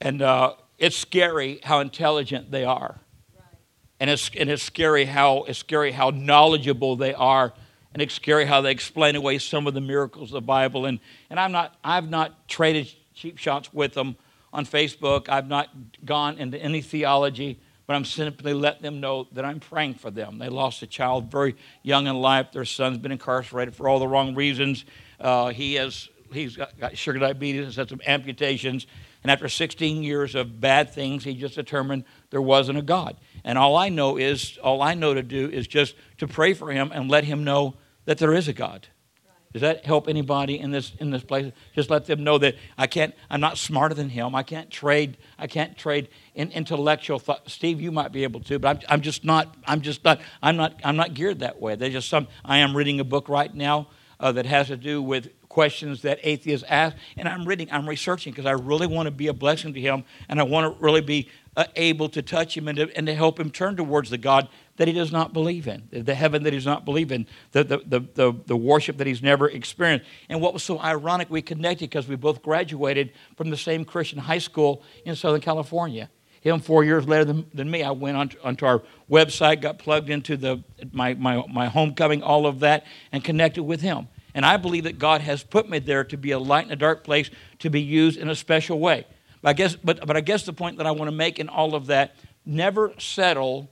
[0.00, 3.00] and uh, it's scary how intelligent they are
[4.00, 7.52] and it's, and it's scary how it's scary how knowledgeable they are.
[7.92, 10.86] And it's scary how they explain away some of the miracles of the bible.
[10.86, 14.16] And, and i'm not i've not traded cheap shots with them
[14.52, 15.28] on facebook.
[15.28, 15.68] I've not
[16.04, 20.38] gone into any theology but i'm simply letting them know that i'm praying for them.
[20.38, 22.52] They lost a child very young in life.
[22.52, 24.84] Their son's been incarcerated for all the wrong reasons.
[25.18, 28.86] Uh, he has he's got, got sugar diabetes and had some amputations.
[29.22, 33.58] And after 16 years of bad things he just determined there wasn't a god and
[33.58, 36.90] all I know is, all I know to do is just to pray for him
[36.92, 37.74] and let him know
[38.04, 38.88] that there is a God.
[39.52, 41.52] Does that help anybody in this in this place?
[41.74, 43.12] Just let them know that I can't.
[43.28, 44.32] I'm not smarter than him.
[44.32, 45.16] I can't trade.
[45.38, 47.50] I can't trade in intellectual thought.
[47.50, 49.56] Steve, you might be able to, but I'm, I'm just not.
[49.66, 50.20] I'm just not.
[50.40, 50.80] I'm not.
[50.84, 51.74] I'm not geared that way.
[51.74, 52.28] There's just some.
[52.44, 53.88] I am reading a book right now
[54.20, 57.68] uh, that has to do with questions that atheists ask, and I'm reading.
[57.72, 60.72] I'm researching because I really want to be a blessing to him, and I want
[60.72, 63.76] to really be uh, able to touch him and to, and to help him turn
[63.76, 66.84] towards the God that he does not believe in, the heaven that he does not
[66.84, 70.06] believe in, the, the, the, the, the worship that he's never experienced.
[70.28, 74.18] And what was so ironic, we connected because we both graduated from the same Christian
[74.18, 76.08] high school in Southern California.
[76.40, 80.08] Him four years later than, than me, I went onto, onto our website, got plugged
[80.08, 84.08] into the, my, my, my homecoming, all of that, and connected with him.
[84.34, 86.76] And I believe that God has put me there to be a light in a
[86.76, 89.06] dark place, to be used in a special way.
[89.42, 91.48] But I guess, but, but I guess the point that I want to make in
[91.48, 93.70] all of that never settle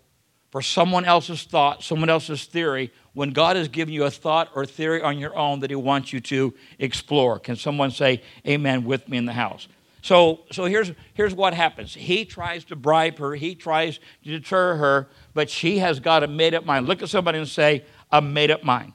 [0.51, 4.65] for someone else's thought, someone else's theory, when God has given you a thought or
[4.65, 7.39] theory on your own that He wants you to explore.
[7.39, 9.69] Can someone say amen with me in the house?
[10.01, 11.95] So, so here's, here's what happens.
[11.95, 16.27] He tries to bribe her, he tries to deter her, but she has got a
[16.27, 16.87] made up mind.
[16.87, 18.95] Look at somebody and say, a made up mind.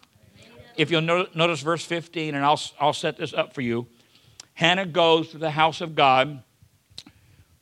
[0.75, 3.85] If you'll notice verse 15, and I'll, I'll set this up for you.
[4.55, 6.41] Hannah goes to the house of God.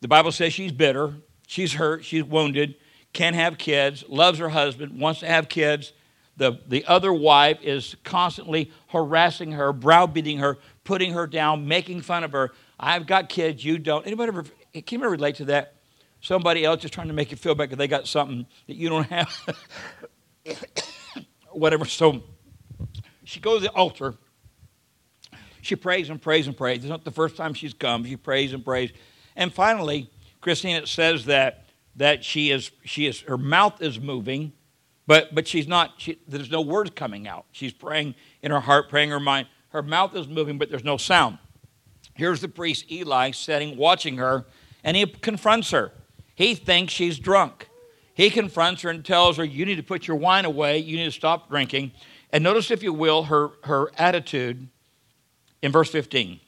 [0.01, 1.13] The Bible says she's bitter,
[1.47, 2.75] she's hurt, she's wounded
[3.13, 5.93] can't have kids, loves her husband, wants to have kids.
[6.37, 12.23] The, the other wife is constantly harassing her, browbeating her, putting her down, making fun
[12.23, 12.51] of her.
[12.79, 14.05] I've got kids, you don't.
[14.07, 15.75] Anybody ever, can you ever relate to that?
[16.21, 18.89] Somebody else is trying to make you feel bad because they got something that you
[18.89, 19.57] don't have.
[21.51, 21.85] Whatever.
[21.85, 22.23] So
[23.23, 24.15] she goes to the altar.
[25.61, 26.79] She prays and prays and prays.
[26.79, 28.05] It's not the first time she's come.
[28.05, 28.91] She prays and prays.
[29.35, 30.09] And finally,
[30.41, 31.65] Christine, it says that
[31.95, 34.53] that she is, she is her mouth is moving,
[35.07, 37.45] but, but she's not, she, there's no words coming out.
[37.51, 39.47] She's praying in her heart, praying in her mind.
[39.69, 41.37] Her mouth is moving, but there's no sound.
[42.13, 44.45] Here's the priest Eli sitting, watching her,
[44.83, 45.91] and he confronts her.
[46.35, 47.67] He thinks she's drunk.
[48.13, 50.77] He confronts her and tells her, You need to put your wine away.
[50.79, 51.91] You need to stop drinking.
[52.31, 54.67] And notice, if you will, her, her attitude
[55.61, 56.39] in verse 15.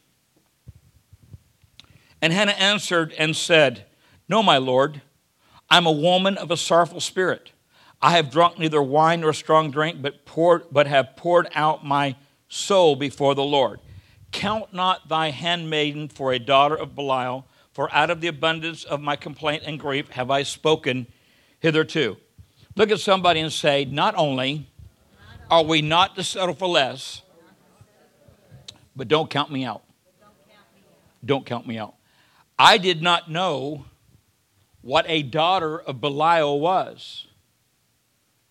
[2.23, 3.83] And Hannah answered and said,
[4.29, 5.01] No, my Lord.
[5.69, 7.51] I'm a woman of a sorrowful spirit.
[8.01, 12.15] I have drunk neither wine nor strong drink, but, poured, but have poured out my
[12.47, 13.81] soul before the Lord.
[14.31, 19.01] Count not thy handmaiden for a daughter of Belial, for out of the abundance of
[19.01, 21.07] my complaint and grief have I spoken
[21.59, 22.15] hitherto.
[22.77, 24.69] Look at somebody and say, Not only
[25.51, 27.21] are we not to settle for less,
[28.95, 29.83] but don't count me out.
[31.25, 31.95] Don't count me out.
[32.57, 33.85] I did not know
[34.81, 37.27] what a daughter of Belial was.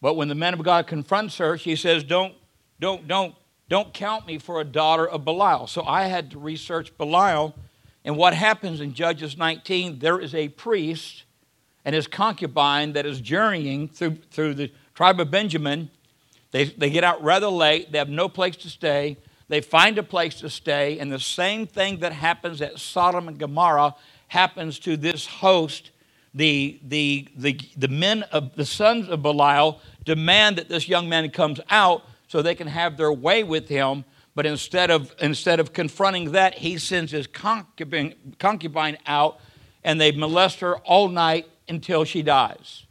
[0.01, 2.35] But when the man of God confronts her, she says, Don't,
[2.81, 3.35] don't, don't,
[3.69, 5.67] don't count me for a daughter of Belial.
[5.67, 7.55] So I had to research Belial.
[8.05, 11.23] And what happens in Judges 19, there is a priest
[11.85, 15.91] and his concubine that is journeying through, through the tribe of Benjamin.
[16.51, 19.17] They, they get out rather late, they have no place to stay.
[19.53, 23.37] They find a place to stay, and the same thing that happens at Sodom and
[23.37, 23.95] Gomorrah
[24.29, 25.91] happens to this host
[26.33, 31.29] the, the, the, the men of the sons of Belial demand that this young man
[31.29, 34.07] comes out so they can have their way with him.
[34.35, 39.38] But instead of, instead of confronting that, he sends his concubine, concubine out
[39.85, 42.87] and they molest her all night until she dies.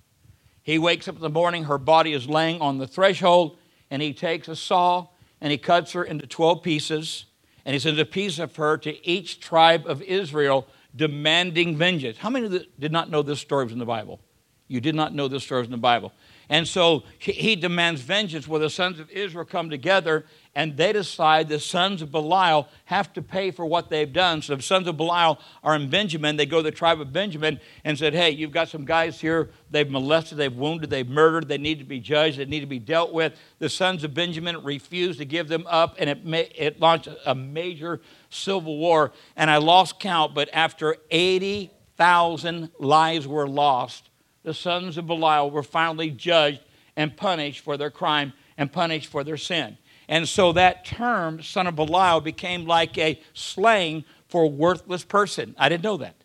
[0.62, 3.58] He wakes up in the morning, her body is laying on the threshold,
[3.90, 5.08] and he takes a saw
[5.42, 7.26] and he cuts her into 12 pieces,
[7.66, 12.18] and he sends a piece of her to each tribe of Israel demanding vengeance.
[12.18, 14.20] How many did not know this story was in the Bible?
[14.68, 16.14] You did not know this story was in the Bible.
[16.52, 21.48] And so he demands vengeance where the sons of Israel come together and they decide
[21.48, 24.42] the sons of Belial have to pay for what they've done.
[24.42, 26.36] So the sons of Belial are in Benjamin.
[26.36, 29.50] They go to the tribe of Benjamin and said, Hey, you've got some guys here.
[29.70, 31.48] They've molested, they've wounded, they've murdered.
[31.48, 33.32] They need to be judged, they need to be dealt with.
[33.60, 37.34] The sons of Benjamin refused to give them up, and it, may, it launched a
[37.34, 39.14] major civil war.
[39.38, 44.11] And I lost count, but after 80,000 lives were lost,
[44.44, 46.62] the sons of Belial were finally judged
[46.96, 49.78] and punished for their crime and punished for their sin.
[50.08, 55.56] And so that term, son of Belial, became like a slang for worthless person.
[55.58, 56.16] I didn't know that.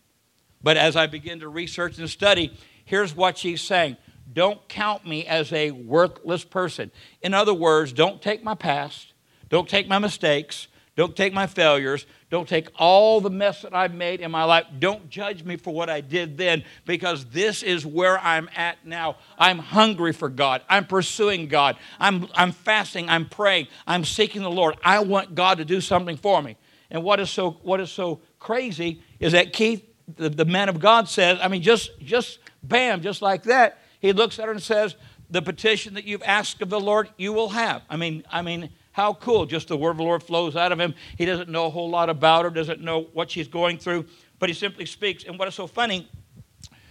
[0.62, 3.96] But as I begin to research and study, here's what she's saying
[4.32, 6.90] Don't count me as a worthless person.
[7.22, 9.12] In other words, don't take my past,
[9.48, 12.06] don't take my mistakes, Don't take my failures.
[12.30, 14.64] Don't take all the mess that I've made in my life.
[14.78, 19.16] Don't judge me for what I did then because this is where I'm at now.
[19.38, 20.62] I'm hungry for God.
[20.70, 21.76] I'm pursuing God.
[22.00, 23.10] I'm, I'm fasting.
[23.10, 23.68] I'm praying.
[23.86, 24.76] I'm seeking the Lord.
[24.82, 26.56] I want God to do something for me.
[26.90, 29.84] And what is so, what is so crazy is that Keith,
[30.16, 34.14] the, the man of God, says, I mean, just, just bam, just like that, he
[34.14, 34.96] looks at her and says,
[35.28, 37.82] The petition that you've asked of the Lord, you will have.
[37.90, 39.44] I mean, I mean, how cool.
[39.44, 40.94] Just the word of the Lord flows out of him.
[41.18, 44.06] He doesn't know a whole lot about her, doesn't know what she's going through,
[44.38, 45.24] but he simply speaks.
[45.24, 46.08] And what is so funny,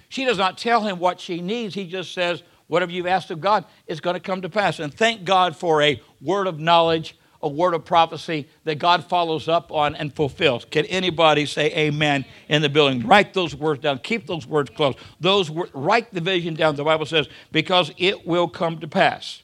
[0.08, 1.74] she does not tell him what she needs.
[1.74, 4.80] He just says, Whatever you've asked of God is going to come to pass.
[4.80, 9.48] And thank God for a word of knowledge, a word of prophecy that God follows
[9.48, 10.64] up on and fulfills.
[10.66, 13.06] Can anybody say amen in the building?
[13.08, 13.98] Write those words down.
[13.98, 14.94] Keep those words close.
[15.20, 16.76] Those write the vision down.
[16.76, 19.42] The Bible says because it will come to pass.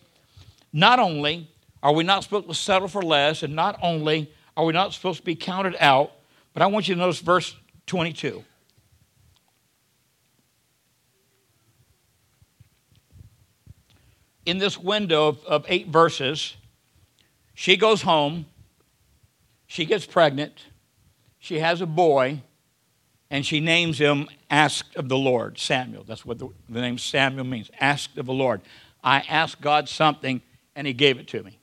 [0.72, 1.51] Not only
[1.84, 3.44] are we not supposed to settle for less?
[3.44, 6.12] And not only are we not supposed to be counted out,
[6.54, 7.56] but I want you to notice verse
[7.88, 8.44] 22.
[14.46, 16.56] In this window of, of eight verses,
[17.54, 18.46] she goes home,
[19.68, 20.66] she gets pregnant,
[21.40, 22.42] she has a boy,
[23.30, 26.04] and she names him Asked of the Lord, Samuel.
[26.04, 28.62] That's what the, the name Samuel means, Asked of the Lord.
[29.02, 30.42] I asked God something,
[30.76, 31.61] and he gave it to me.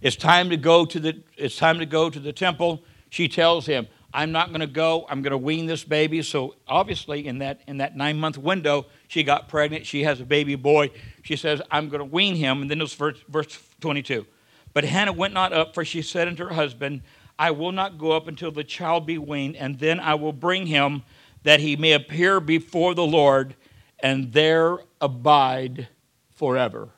[0.00, 2.82] It's time to go to the, it's time to go to the temple.
[3.08, 5.04] She tells him, I'm not going to go.
[5.10, 6.22] I'm going to wean this baby.
[6.22, 9.84] So obviously, in that in that nine month window, she got pregnant.
[9.84, 10.90] She has a baby boy.
[11.22, 14.26] She says, "I'm going to wean him." And then it's verse, verse 22.
[14.72, 17.02] But Hannah went not up, for she said unto her husband,
[17.38, 20.66] "I will not go up until the child be weaned, and then I will bring
[20.66, 21.02] him,
[21.42, 23.54] that he may appear before the Lord,
[24.00, 25.88] and there abide
[26.30, 26.88] forever."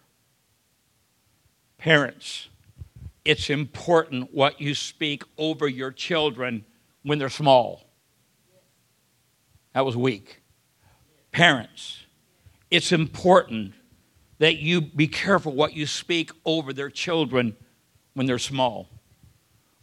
[1.79, 2.49] Parents,
[3.29, 6.65] it's important what you speak over your children
[7.03, 7.85] when they're small.
[9.75, 10.41] That was weak.
[11.31, 12.07] Parents,
[12.71, 13.75] it's important
[14.39, 17.55] that you be careful what you speak over their children
[18.15, 18.89] when they're small.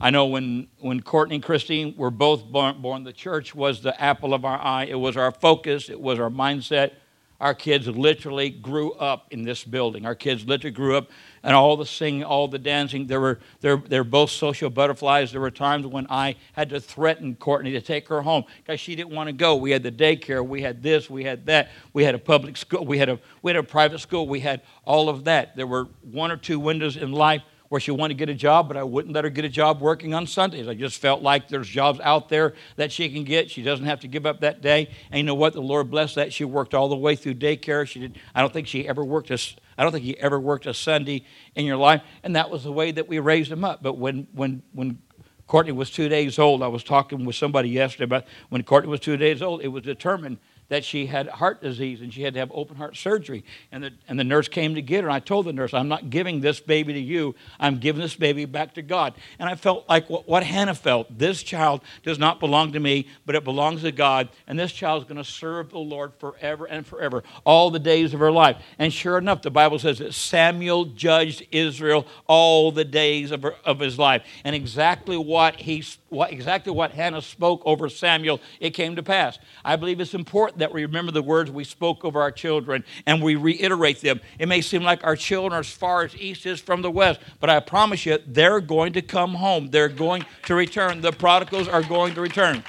[0.01, 4.01] I know when, when Courtney and Christine were both born, born, the church was the
[4.01, 4.85] apple of our eye.
[4.85, 6.93] It was our focus, it was our mindset.
[7.39, 10.05] Our kids literally grew up in this building.
[10.05, 11.09] Our kids literally grew up
[11.43, 13.07] and all the singing, all the dancing.
[13.07, 15.31] There were they're, they're both social butterflies.
[15.31, 18.95] There were times when I had to threaten Courtney to take her home because she
[18.95, 19.55] didn't want to go.
[19.55, 22.85] We had the daycare, we had this, we had that, we had a public school,
[22.85, 25.57] we had a we had a private school, we had all of that.
[25.57, 27.41] There were one or two windows in life
[27.79, 30.13] she wanted to get a job, but I wouldn't let her get a job working
[30.13, 30.67] on Sundays.
[30.67, 33.49] I just felt like there's jobs out there that she can get.
[33.49, 34.89] She doesn't have to give up that day.
[35.11, 35.53] And you know what?
[35.53, 36.33] The Lord blessed that.
[36.33, 37.87] She worked all the way through daycare.
[37.87, 38.19] She did.
[38.33, 39.39] I don't think she ever worked a.
[39.77, 42.71] I don't think he ever worked a Sunday in your life, and that was the
[42.71, 43.83] way that we raised him up.
[43.83, 44.99] But when when when
[45.47, 48.99] Courtney was two days old, I was talking with somebody yesterday about when Courtney was
[48.99, 49.61] two days old.
[49.61, 50.37] It was determined
[50.69, 53.43] that she had heart disease and she had to have open heart surgery.
[53.71, 55.07] And the, and the nurse came to get her.
[55.07, 57.35] And I told the nurse, I'm not giving this baby to you.
[57.59, 59.13] I'm giving this baby back to God.
[59.39, 61.17] And I felt like what, what Hannah felt.
[61.17, 64.29] This child does not belong to me, but it belongs to God.
[64.47, 68.13] And this child is going to serve the Lord forever and forever, all the days
[68.13, 68.57] of her life.
[68.79, 73.55] And sure enough, the Bible says that Samuel judged Israel all the days of, her,
[73.63, 74.23] of his life.
[74.43, 75.83] And exactly what he
[76.15, 79.37] what, exactly what Hannah spoke over Samuel, it came to pass.
[79.63, 83.21] I believe it's important that we remember the words we spoke over our children and
[83.21, 84.21] we reiterate them.
[84.39, 87.19] It may seem like our children are as far as east is from the west,
[87.39, 89.69] but I promise you, they're going to come home.
[89.69, 91.01] They're going to return.
[91.01, 92.63] The prodigals are going to return.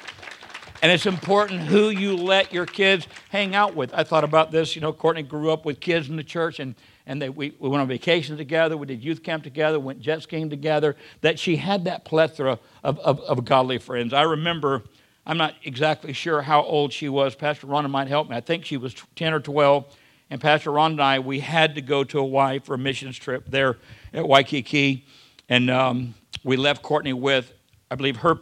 [0.83, 3.95] And it's important who you let your kids hang out with.
[3.95, 4.77] I thought about this.
[4.77, 6.75] You know, Courtney grew up with kids in the church, and
[7.07, 10.23] and they, we, we went on vacation together, we did youth camp together, went jet
[10.23, 14.13] skiing together, that she had that plethora of, of, of godly friends.
[14.13, 14.83] I remember,
[15.27, 17.35] I'm not exactly sure how old she was.
[17.35, 18.37] Pastor Rhonda might help me.
[18.37, 19.85] I think she was 10 or 12.
[20.31, 23.45] And Pastor Ron and I, we had to go to Hawaii for a missions trip
[23.49, 23.77] there
[24.13, 25.05] at Waikiki.
[25.49, 27.53] And um, we left Courtney with,
[27.91, 28.37] I believe, her,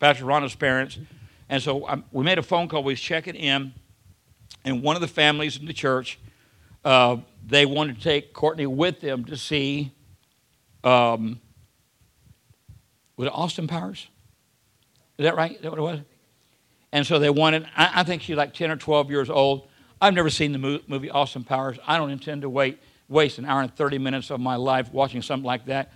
[0.00, 0.98] Pastor Rhonda's parents.
[1.48, 2.82] And so um, we made a phone call.
[2.82, 3.72] We was checking in.
[4.64, 6.18] And one of the families in the church
[6.86, 9.92] uh, they wanted to take Courtney with them to see,
[10.84, 11.40] um,
[13.16, 14.06] was it Austin Powers?
[15.18, 15.52] Is that right?
[15.52, 16.00] Is that what it was?
[16.92, 19.68] And so they wanted, I, I think she's like 10 or 12 years old.
[20.00, 21.78] I've never seen the movie Austin Powers.
[21.86, 25.22] I don't intend to wait, waste an hour and 30 minutes of my life watching
[25.22, 25.92] something like that.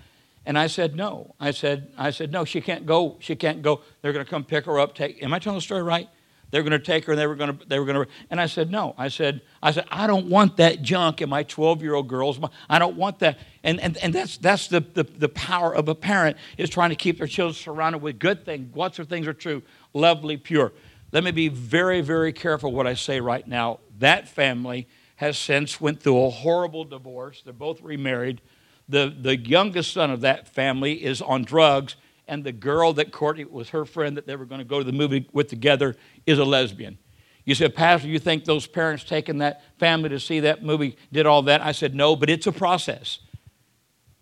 [0.47, 1.35] And I said, no.
[1.39, 3.17] I said, I said, no, she can't go.
[3.21, 3.83] She can't go.
[4.01, 4.95] They're going to come pick her up.
[4.95, 6.09] Take, am I telling the story right?
[6.51, 8.13] They were going to take her, and they were going to, they were going to.
[8.31, 8.95] And I said, no.
[8.99, 12.39] I said, I said, I don't want that junk in my 12-year-old girls.
[12.39, 13.39] mind I don't want that.
[13.63, 16.97] And and, and that's that's the, the the power of a parent is trying to
[16.97, 18.75] keep their children surrounded with good things.
[18.75, 20.73] What's their things are true, lovely, pure.
[21.13, 23.81] Let me be very, very careful what I say right now.
[23.99, 24.87] That family
[25.17, 27.43] has since went through a horrible divorce.
[27.43, 28.41] They're both remarried.
[28.89, 31.97] The, the youngest son of that family is on drugs,
[32.31, 34.85] and the girl that Courtney was her friend that they were going to go to
[34.85, 36.97] the movie with together is a lesbian.
[37.45, 41.27] You said, Pastor, you think those parents taking that family to see that movie did
[41.27, 41.61] all that?
[41.61, 43.19] I said, no, but it's a process.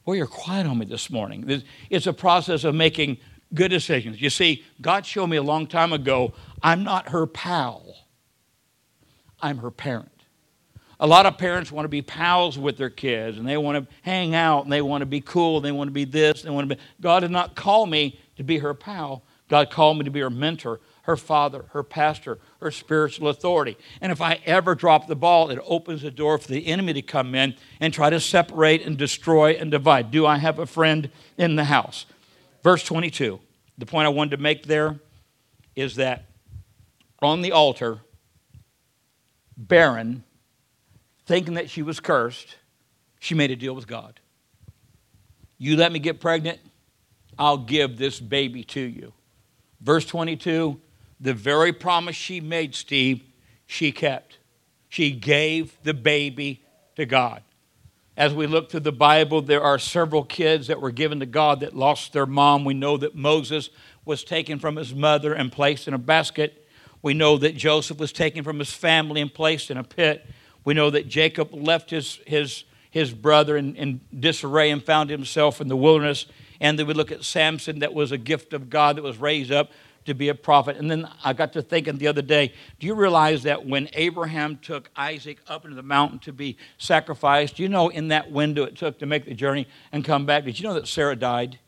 [0.07, 1.63] Boy, you're quiet on me this morning.
[1.91, 3.19] It's a process of making
[3.53, 4.23] good decisions.
[4.23, 6.33] You see, God showed me a long time ago
[6.63, 8.07] I'm not her pal,
[9.43, 10.18] I'm her parent.
[11.01, 13.94] A lot of parents want to be pals with their kids and they want to
[14.03, 16.51] hang out and they want to be cool and they want to be this, they
[16.51, 16.82] want to be.
[17.01, 19.22] God did not call me to be her pal.
[19.49, 23.78] God called me to be her mentor, her father, her pastor, her spiritual authority.
[24.01, 27.03] And if I ever drop the ball, it opens the door for the enemy to
[27.03, 30.11] come in and try to separate and destroy and divide.
[30.11, 32.07] Do I have a friend in the house?
[32.62, 33.40] Verse 22.
[33.78, 34.99] The point I wanted to make there
[35.76, 36.24] is that
[37.22, 38.01] on the altar,
[39.57, 40.24] barren,
[41.29, 42.57] thinking that she was cursed,
[43.20, 44.18] she made a deal with God.
[45.59, 46.59] You let me get pregnant,
[47.39, 49.12] I'll give this baby to you.
[49.81, 50.81] Verse 22
[51.20, 53.22] the very promise she made, Steve,
[53.66, 54.39] she kept.
[54.89, 56.62] She gave the baby
[56.95, 57.43] to God.
[58.16, 61.59] As we look through the Bible, there are several kids that were given to God
[61.61, 62.64] that lost their mom.
[62.64, 63.70] We know that Moses
[64.05, 66.66] was taken from his mother and placed in a basket.
[67.03, 70.24] We know that Joseph was taken from his family and placed in a pit.
[70.69, 75.62] We know that Jacob left his, his, his brother in, in disarray and found himself
[75.62, 76.27] in the wilderness.
[76.61, 79.51] And then we look at Samson, that was a gift of God that was raised
[79.51, 79.71] up
[80.05, 80.77] to be a prophet.
[80.77, 84.59] And then I got to thinking the other day do you realize that when Abraham
[84.59, 88.77] took Isaac up into the mountain to be sacrificed, you know in that window it
[88.77, 90.45] took to make the journey and come back?
[90.45, 91.59] Did you know that Sarah died?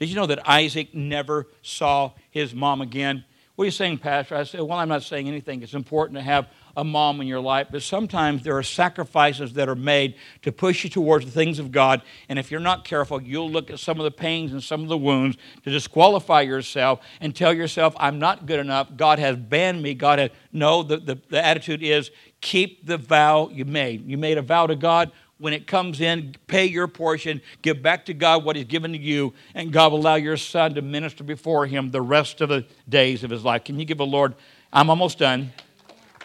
[0.00, 3.24] Did you know that Isaac never saw his mom again?
[3.54, 4.34] What are you saying, Pastor?
[4.34, 5.62] I said, Well, I'm not saying anything.
[5.62, 6.48] It's important to have
[6.80, 10.82] a mom in your life, but sometimes there are sacrifices that are made to push
[10.82, 12.00] you towards the things of God.
[12.30, 14.88] And if you're not careful, you'll look at some of the pains and some of
[14.88, 18.88] the wounds to disqualify yourself and tell yourself, I'm not good enough.
[18.96, 19.92] God has banned me.
[19.92, 20.30] God has.
[20.52, 22.10] No, the, the, the attitude is
[22.40, 24.08] keep the vow you made.
[24.08, 28.06] You made a vow to God when it comes in, pay your portion, give back
[28.06, 31.24] to God what He's given to you, and God will allow your son to minister
[31.24, 33.64] before Him the rest of the days of his life.
[33.64, 34.34] Can you give a Lord?
[34.72, 35.52] I'm almost done.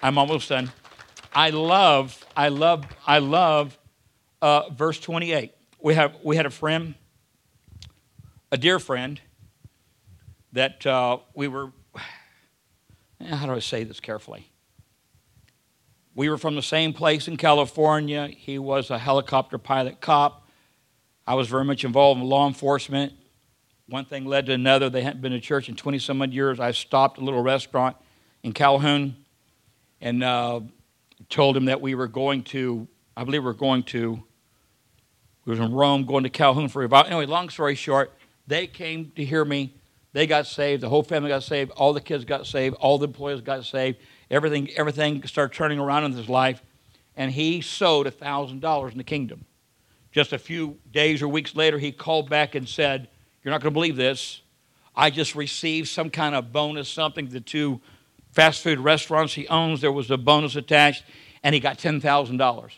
[0.05, 0.71] I'm almost done.
[1.33, 3.75] I love, I love, I love
[4.39, 5.51] uh, verse 28.
[5.79, 6.93] We, have, we had a friend,
[8.51, 9.19] a dear friend,
[10.51, 11.71] that uh, we were,
[13.19, 14.47] how do I say this carefully?
[16.13, 18.27] We were from the same place in California.
[18.27, 20.47] He was a helicopter pilot cop.
[21.25, 23.11] I was very much involved in law enforcement.
[23.89, 24.87] One thing led to another.
[24.87, 26.59] They hadn't been to church in 20 some odd years.
[26.59, 27.97] I stopped a little restaurant
[28.43, 29.24] in Calhoun
[30.01, 30.61] and uh,
[31.29, 34.23] told him that we were going to, I believe we were going to,
[35.45, 37.07] we were in Rome, going to Calhoun for revival.
[37.07, 38.11] Anyway, long story short,
[38.47, 39.73] they came to hear me.
[40.13, 40.81] They got saved.
[40.81, 41.71] The whole family got saved.
[41.71, 42.75] All the kids got saved.
[42.75, 43.97] All the employees got saved.
[44.31, 46.61] Everything, everything started turning around in his life.
[47.17, 49.45] And he sowed $1,000 in the kingdom.
[50.11, 53.09] Just a few days or weeks later, he called back and said,
[53.43, 54.41] You're not going to believe this.
[54.95, 57.81] I just received some kind of bonus, something the two
[58.35, 61.05] fast food restaurants he owns, there was a bonus attached,
[61.41, 62.71] and he got $10,000.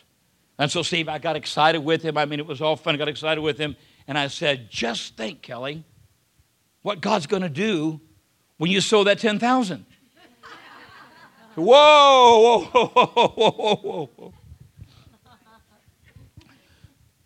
[0.56, 2.16] And so, Steve, I got excited with him.
[2.16, 2.94] I mean, it was all fun.
[2.94, 3.76] I got excited with him.
[4.06, 5.84] And I said, just think, Kelly,
[6.82, 8.00] what God's going to do
[8.56, 9.84] when you sow that 10000
[11.56, 14.34] Whoa, whoa, whoa, whoa, whoa, whoa, whoa.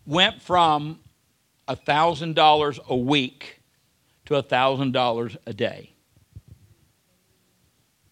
[0.05, 0.99] Went from
[1.67, 3.61] $1,000 a week
[4.25, 5.92] to $1,000 a day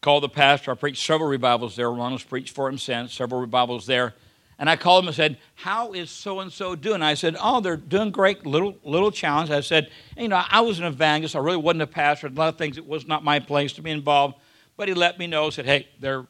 [0.01, 0.71] called the pastor.
[0.71, 1.91] I preached several revivals there.
[1.91, 4.15] Ronald's preached for him since, several revivals there.
[4.57, 7.01] And I called him and said, How is so and so doing?
[7.01, 8.45] I said, Oh, they're doing great.
[8.45, 9.49] Little little challenge.
[9.49, 11.35] I said, You know, I was an evangelist.
[11.35, 12.27] I really wasn't a pastor.
[12.27, 14.35] A lot of things, it was not my place to be involved.
[14.77, 16.27] But he let me know, said, Hey, they're,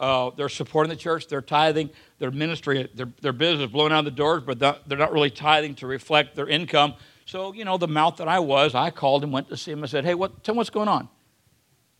[0.00, 4.04] uh, they're supporting the church, they're tithing, their ministry, their, their business is blowing out
[4.04, 6.94] the doors, but they're not really tithing to reflect their income.
[7.26, 9.82] So, you know, the mouth that I was, I called and went to see him
[9.82, 11.08] and said, Hey, what, tell me what's going on.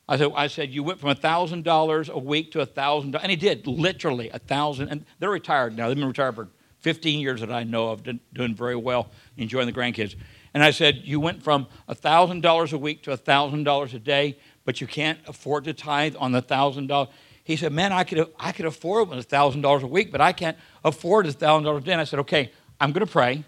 [0.09, 3.19] I said, I said, you went from $1,000 a week to $1,000.
[3.23, 5.89] And he did, literally, 1000 And they're retired now.
[5.89, 6.49] They've been retired for
[6.81, 8.03] 15 years that I know of,
[8.35, 10.15] doing very well, enjoying the grandkids.
[10.53, 14.87] And I said, you went from $1,000 a week to $1,000 a day, but you
[14.87, 17.09] can't afford to tithe on the thousand dollars.
[17.43, 20.33] He said, Man, I could, I could afford a thousand dollars a week, but I
[20.33, 21.93] can't afford a thousand dollars a day.
[21.93, 22.51] And I said, Okay,
[22.81, 23.45] I'm going to pray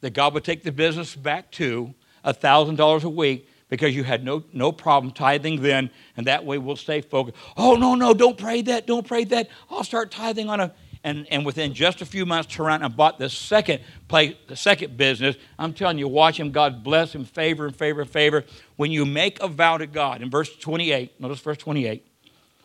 [0.00, 4.04] that God would take the business back to a thousand dollars a week because you
[4.04, 7.36] had no, no problem tithing then, and that way we'll stay focused.
[7.56, 9.48] Oh, no, no, don't pray that, don't pray that.
[9.70, 10.74] I'll start tithing on a.
[11.04, 14.56] And, and within just a few months, turn around and bought the second place, the
[14.56, 15.36] second business.
[15.56, 16.50] I'm telling you, watch him.
[16.50, 18.44] God bless him, favor and favor and favor.
[18.74, 22.04] When you make a vow to God, in verse 28, notice verse 28.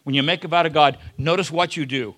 [0.04, 2.16] When you make a vow to God, notice what you do.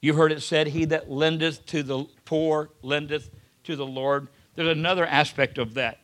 [0.00, 3.30] You've heard it said, He that lendeth to the poor lendeth
[3.64, 4.26] to the Lord.
[4.56, 6.00] There's another aspect of that.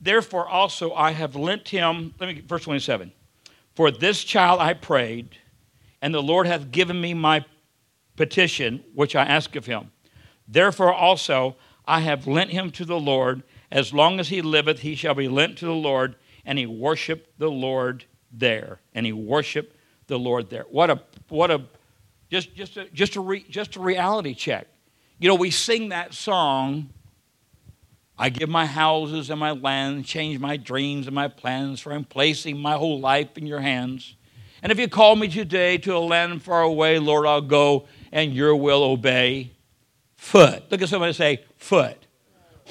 [0.00, 3.12] Therefore also I have lent him, let me verse 27.
[3.74, 5.36] For this child I prayed,
[6.00, 7.44] and the Lord hath given me my
[8.16, 9.90] petition which I ask of him.
[10.46, 13.42] Therefore also I have lent him to the Lord.
[13.70, 16.16] As long as he liveth, he shall be lent to the Lord.
[16.44, 18.80] And he worshiped the Lord there.
[18.94, 19.76] And he worshiped
[20.06, 20.64] the Lord there.
[20.70, 21.62] What a what a
[22.30, 24.66] just just a, just a re, just a reality check.
[25.18, 26.90] You know, we sing that song
[28.16, 32.04] I give my houses and my land, change my dreams and my plans, for I'm
[32.04, 34.14] placing my whole life in your hands.
[34.62, 38.32] And if you call me today to a land far away, Lord, I'll go and
[38.32, 39.50] your will obey.
[40.16, 40.70] Foot.
[40.70, 41.98] Look at somebody say, foot.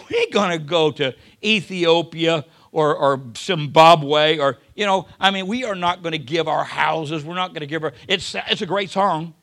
[0.09, 1.13] We ain't going to go to
[1.43, 6.47] Ethiopia or, or Zimbabwe or, you know, I mean, we are not going to give
[6.47, 7.23] our houses.
[7.23, 9.35] We're not going to give our, it's, it's a great song.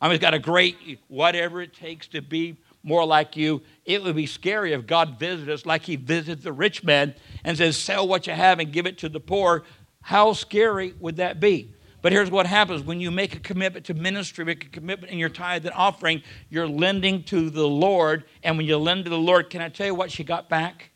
[0.00, 3.62] I mean, it's got a great, whatever it takes to be more like you.
[3.84, 7.14] It would be scary if God visited us like he visited the rich man
[7.44, 9.64] and says, Sell what you have and give it to the poor.
[10.00, 11.74] How scary would that be?
[12.00, 15.18] But here's what happens when you make a commitment to ministry, make a commitment in
[15.18, 18.24] your tithe and offering, you're lending to the Lord.
[18.42, 20.90] And when you lend to the Lord, can I tell you what she got back?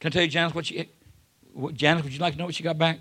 [0.00, 0.88] Can I tell you, Janice, what she,
[1.74, 3.00] Janice, would you like to know what she got back?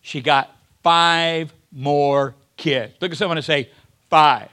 [0.00, 2.94] She got five more kids.
[3.00, 3.68] Look at someone and say,
[4.08, 4.48] five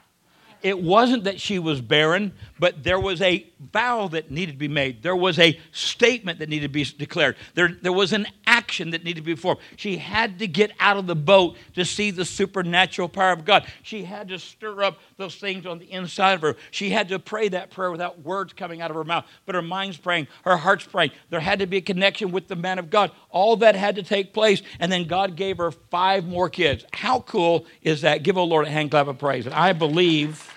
[0.62, 4.68] it wasn't that she was barren, but there was a vow that needed to be
[4.68, 5.03] made.
[5.03, 7.36] There was a statement that needed to be declared.
[7.55, 9.60] There, there was an action that needed to be performed.
[9.76, 13.66] She had to get out of the boat to see the supernatural power of God.
[13.84, 16.55] She had to stir up those things on the inside of her.
[16.72, 19.62] She had to pray that prayer without words coming out of her mouth, but her
[19.62, 21.12] mind's praying, her heart's praying.
[21.30, 23.12] There had to be a connection with the man of God.
[23.30, 26.86] All that had to take place, and then God gave her five more kids.
[26.93, 28.24] How cool is that?
[28.24, 29.45] Give a Lord a hand clap of praise.
[29.45, 30.55] And I believe.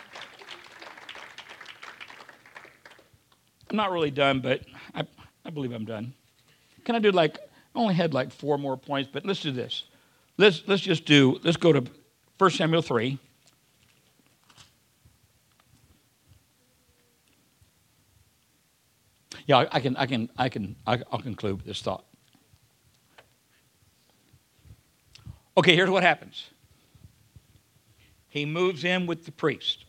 [3.73, 4.61] I'm not really done, but
[4.95, 5.07] I,
[5.47, 6.13] I believe I'm done.
[6.85, 9.85] Can I do like, I only had like four more points, but let's do this.
[10.37, 11.83] Let's, let's just do, let's go to
[12.37, 13.19] 1 Samuel 3.
[19.47, 22.05] Yeah, I can, I can, I can, I'll conclude this thought.
[25.57, 26.51] Okay, here's what happens.
[28.29, 29.87] He moves in with the priest.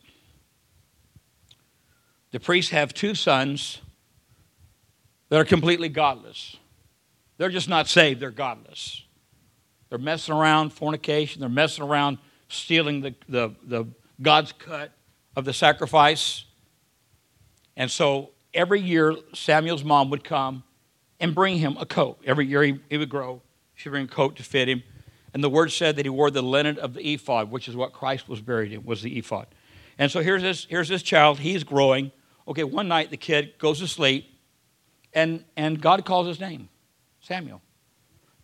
[2.34, 3.80] The priests have two sons
[5.28, 6.56] that are completely godless.
[7.36, 9.04] They're just not saved, they're godless.
[9.88, 12.18] They're messing around fornication, they're messing around
[12.48, 13.86] stealing the, the, the
[14.20, 14.90] God's cut
[15.36, 16.44] of the sacrifice.
[17.76, 20.64] And so every year, Samuel's mom would come
[21.20, 22.18] and bring him a coat.
[22.26, 23.42] Every year he, he would grow,
[23.76, 24.82] she'd bring a coat to fit him.
[25.32, 27.92] And the word said that he wore the linen of the ephod, which is what
[27.92, 29.46] Christ was buried in, was the ephod.
[29.98, 32.10] And so here's this, here's this child, he's growing.
[32.46, 34.26] Okay, one night the kid goes to sleep,
[35.12, 36.68] and, and God calls his name,
[37.20, 37.62] Samuel.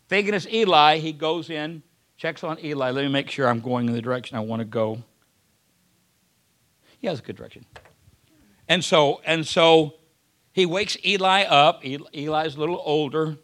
[0.08, 1.82] Thinking it's Eli, he goes in,
[2.16, 2.90] checks on Eli.
[2.90, 5.02] Let me make sure I'm going in the direction I want to go.
[7.00, 7.64] Yeah, that's a good direction.
[8.68, 9.94] And so, and so
[10.52, 11.84] he wakes Eli up.
[11.84, 13.36] Eli's a little older.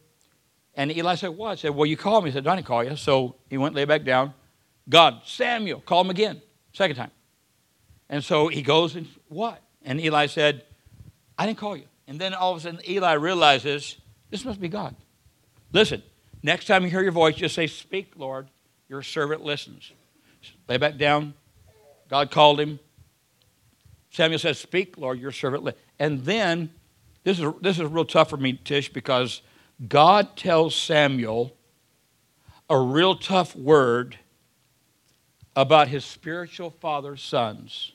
[0.75, 1.51] And Eli said, What?
[1.51, 2.31] I said, Well, you called me.
[2.31, 2.97] He said, I didn't call you.
[2.97, 4.35] So he went lay back down.
[4.89, 6.43] God, Samuel, call him again.
[6.73, 7.11] Second time.
[8.09, 9.63] And so he goes and, What?
[9.87, 10.65] And Eli said,
[11.39, 11.85] I didn't call you.
[12.09, 13.97] And then all of a sudden, Eli realizes
[14.31, 14.95] this must be God.
[15.73, 16.03] Listen,
[16.43, 18.49] next time you hear your voice, just say, Speak, Lord.
[18.89, 19.91] Your servant listens.
[20.69, 21.35] Lay back down.
[22.09, 22.79] God called him.
[24.11, 25.83] Samuel says, Speak, Lord, your servant listens.
[25.99, 26.71] And then,
[27.25, 29.43] this is, this is real tough for me, Tish, because
[29.89, 31.57] God tells Samuel
[32.71, 34.19] a real tough word
[35.57, 37.93] about his spiritual father's sons.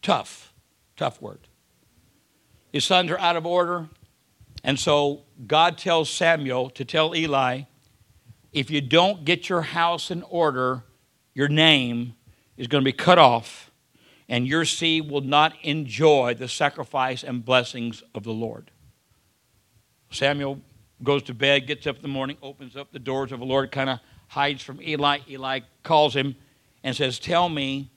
[0.00, 0.49] Tough.
[1.00, 1.48] Tough word.
[2.74, 3.88] His sons are out of order.
[4.62, 7.62] And so God tells Samuel to tell Eli
[8.52, 10.84] if you don't get your house in order,
[11.32, 12.16] your name
[12.58, 13.70] is going to be cut off,
[14.28, 18.70] and your seed will not enjoy the sacrifice and blessings of the Lord.
[20.10, 20.60] Samuel
[21.02, 23.72] goes to bed, gets up in the morning, opens up the doors of the Lord,
[23.72, 25.20] kind of hides from Eli.
[25.30, 26.36] Eli calls him
[26.84, 27.90] and says, Tell me,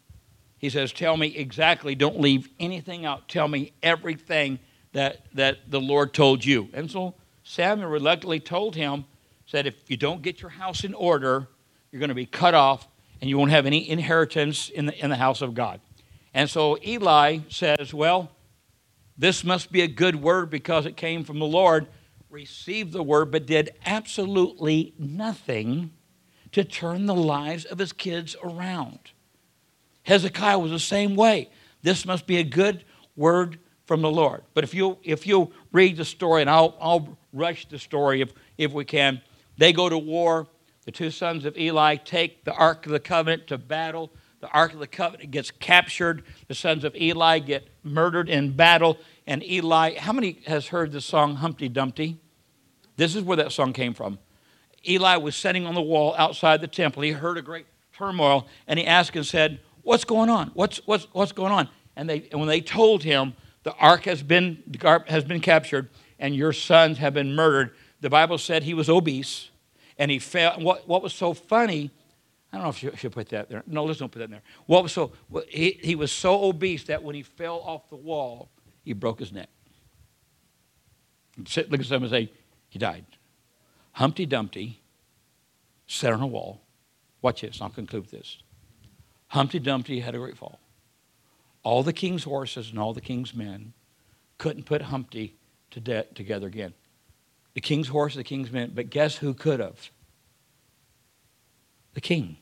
[0.63, 3.27] he says, Tell me exactly, don't leave anything out.
[3.27, 4.59] Tell me everything
[4.93, 6.69] that, that the Lord told you.
[6.73, 9.03] And so Samuel reluctantly told him,
[9.45, 11.49] said, If you don't get your house in order,
[11.91, 12.87] you're going to be cut off
[13.19, 15.81] and you won't have any inheritance in the, in the house of God.
[16.33, 18.31] And so Eli says, Well,
[19.17, 21.87] this must be a good word because it came from the Lord.
[22.29, 25.91] Received the word, but did absolutely nothing
[26.53, 29.11] to turn the lives of his kids around.
[30.03, 31.49] Hezekiah was the same way.
[31.81, 32.83] This must be a good
[33.15, 34.43] word from the Lord.
[34.53, 38.33] But if you if you read the story, and I'll I'll rush the story if
[38.57, 39.21] if we can,
[39.57, 40.47] they go to war.
[40.85, 44.11] The two sons of Eli take the Ark of the Covenant to battle.
[44.41, 46.23] The Ark of the Covenant gets captured.
[46.49, 48.97] The sons of Eli get murdered in battle.
[49.25, 52.17] And Eli, how many has heard the song Humpty Dumpty?
[52.97, 54.19] This is where that song came from.
[54.85, 57.03] Eli was sitting on the wall outside the temple.
[57.03, 60.51] He heard a great turmoil and he asked and said, What's going on?
[60.53, 61.69] What's, what's, what's going on?
[61.95, 64.63] And, they, and when they told him, The ark has been,
[65.07, 69.49] has been captured and your sons have been murdered, the Bible said he was obese
[69.97, 70.59] and he fell.
[70.59, 71.91] What, what was so funny,
[72.51, 73.63] I don't know if you should put that there.
[73.67, 74.41] No, let's don't put that in there.
[74.65, 75.11] What was so,
[75.49, 78.49] he, he was so obese that when he fell off the wall,
[78.83, 79.49] he broke his neck.
[81.45, 82.33] Sit, look at someone and say,
[82.69, 83.05] he died.
[83.93, 84.81] Humpty Dumpty
[85.87, 86.61] sat on a wall.
[87.21, 88.42] Watch this, I'll conclude this.
[89.33, 90.59] Humpty Dumpty had a great fall.
[91.63, 93.73] All the king's horses and all the king's men
[94.37, 95.35] couldn't put Humpty
[95.71, 96.73] to de- together again
[97.53, 98.71] the king's horse, the king's men.
[98.73, 99.91] But guess who could have?
[101.93, 102.37] The king.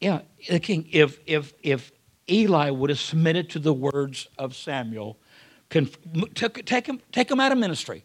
[0.00, 0.88] Yeah, the king.
[0.92, 1.90] If if if
[2.28, 5.18] Eli would have submitted to the words of Samuel,
[5.70, 5.98] conf-
[6.34, 8.04] take him take him out of ministry,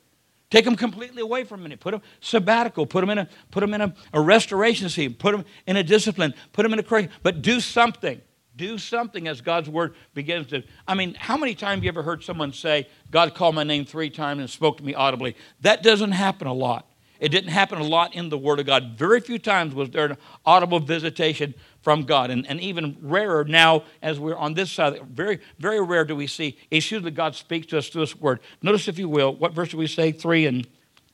[0.52, 3.74] take them completely away from it, put them sabbatical, put them in a put him
[3.74, 7.12] in a, a restoration scene, put them in a discipline, put them in a correction,
[7.24, 8.22] but do something.
[8.58, 10.62] Do something as God's word begins to.
[10.86, 13.86] I mean, how many times have you ever heard someone say, God called my name
[13.86, 15.38] three times and spoke to me audibly?
[15.62, 16.91] That doesn't happen a lot.
[17.22, 18.98] It didn't happen a lot in the Word of God.
[18.98, 22.32] Very few times was there an audible visitation from God.
[22.32, 26.28] And, and even rarer now, as we're on this side, very, very rare do we
[26.28, 26.58] see.
[26.72, 28.40] issues that God speaks to us through His Word.
[28.62, 30.12] Notice, if you will, what verse do we say?
[30.12, 30.68] 3 and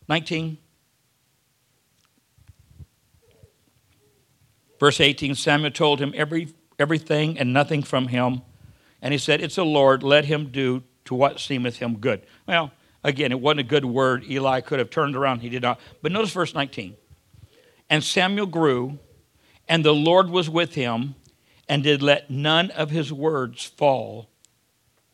[0.07, 0.57] 19.
[4.79, 8.41] Verse 18 Samuel told him, Every everything and nothing from him.
[9.01, 12.21] And he said, It's the Lord, let him do to what seemeth him good.
[12.47, 12.71] Well,
[13.07, 14.25] again, it wasn't a good word.
[14.29, 15.79] Eli could have turned around, he did not.
[16.01, 16.95] But notice verse 19.
[17.89, 18.99] And Samuel grew,
[19.67, 21.15] and the Lord was with him,
[21.69, 24.29] and did let none of his words fall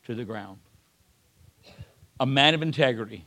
[0.05, 0.57] to the ground.
[2.19, 3.25] A man of integrity,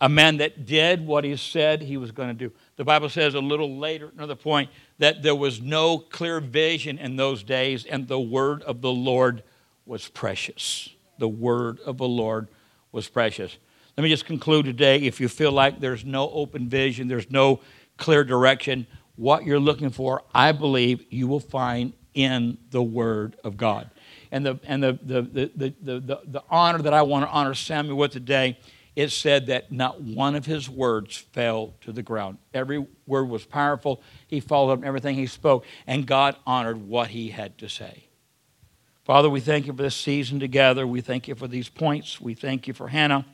[0.00, 2.50] a man that did what he said he was going to do.
[2.76, 7.16] The Bible says a little later, another point, that there was no clear vision in
[7.16, 9.42] those days, and the word of the Lord
[9.84, 10.88] was precious.
[11.18, 12.48] The word of the Lord
[12.90, 13.58] was precious.
[13.96, 14.98] Let me just conclude today.
[14.98, 17.60] If you feel like there's no open vision, there's no
[17.96, 18.86] clear direction,
[19.16, 23.90] what you're looking for, I believe you will find in the Word of God.
[24.30, 27.54] And the, and the, the, the, the, the, the honor that I want to honor
[27.54, 28.58] Samuel with today
[28.94, 32.38] it said that not one of his words fell to the ground.
[32.52, 34.02] Every word was powerful.
[34.26, 38.08] He followed up everything he spoke, and God honored what he had to say.
[39.04, 40.86] Father, we thank you for this season together.
[40.86, 42.20] We thank you for these points.
[42.20, 43.24] We thank you for Hannah.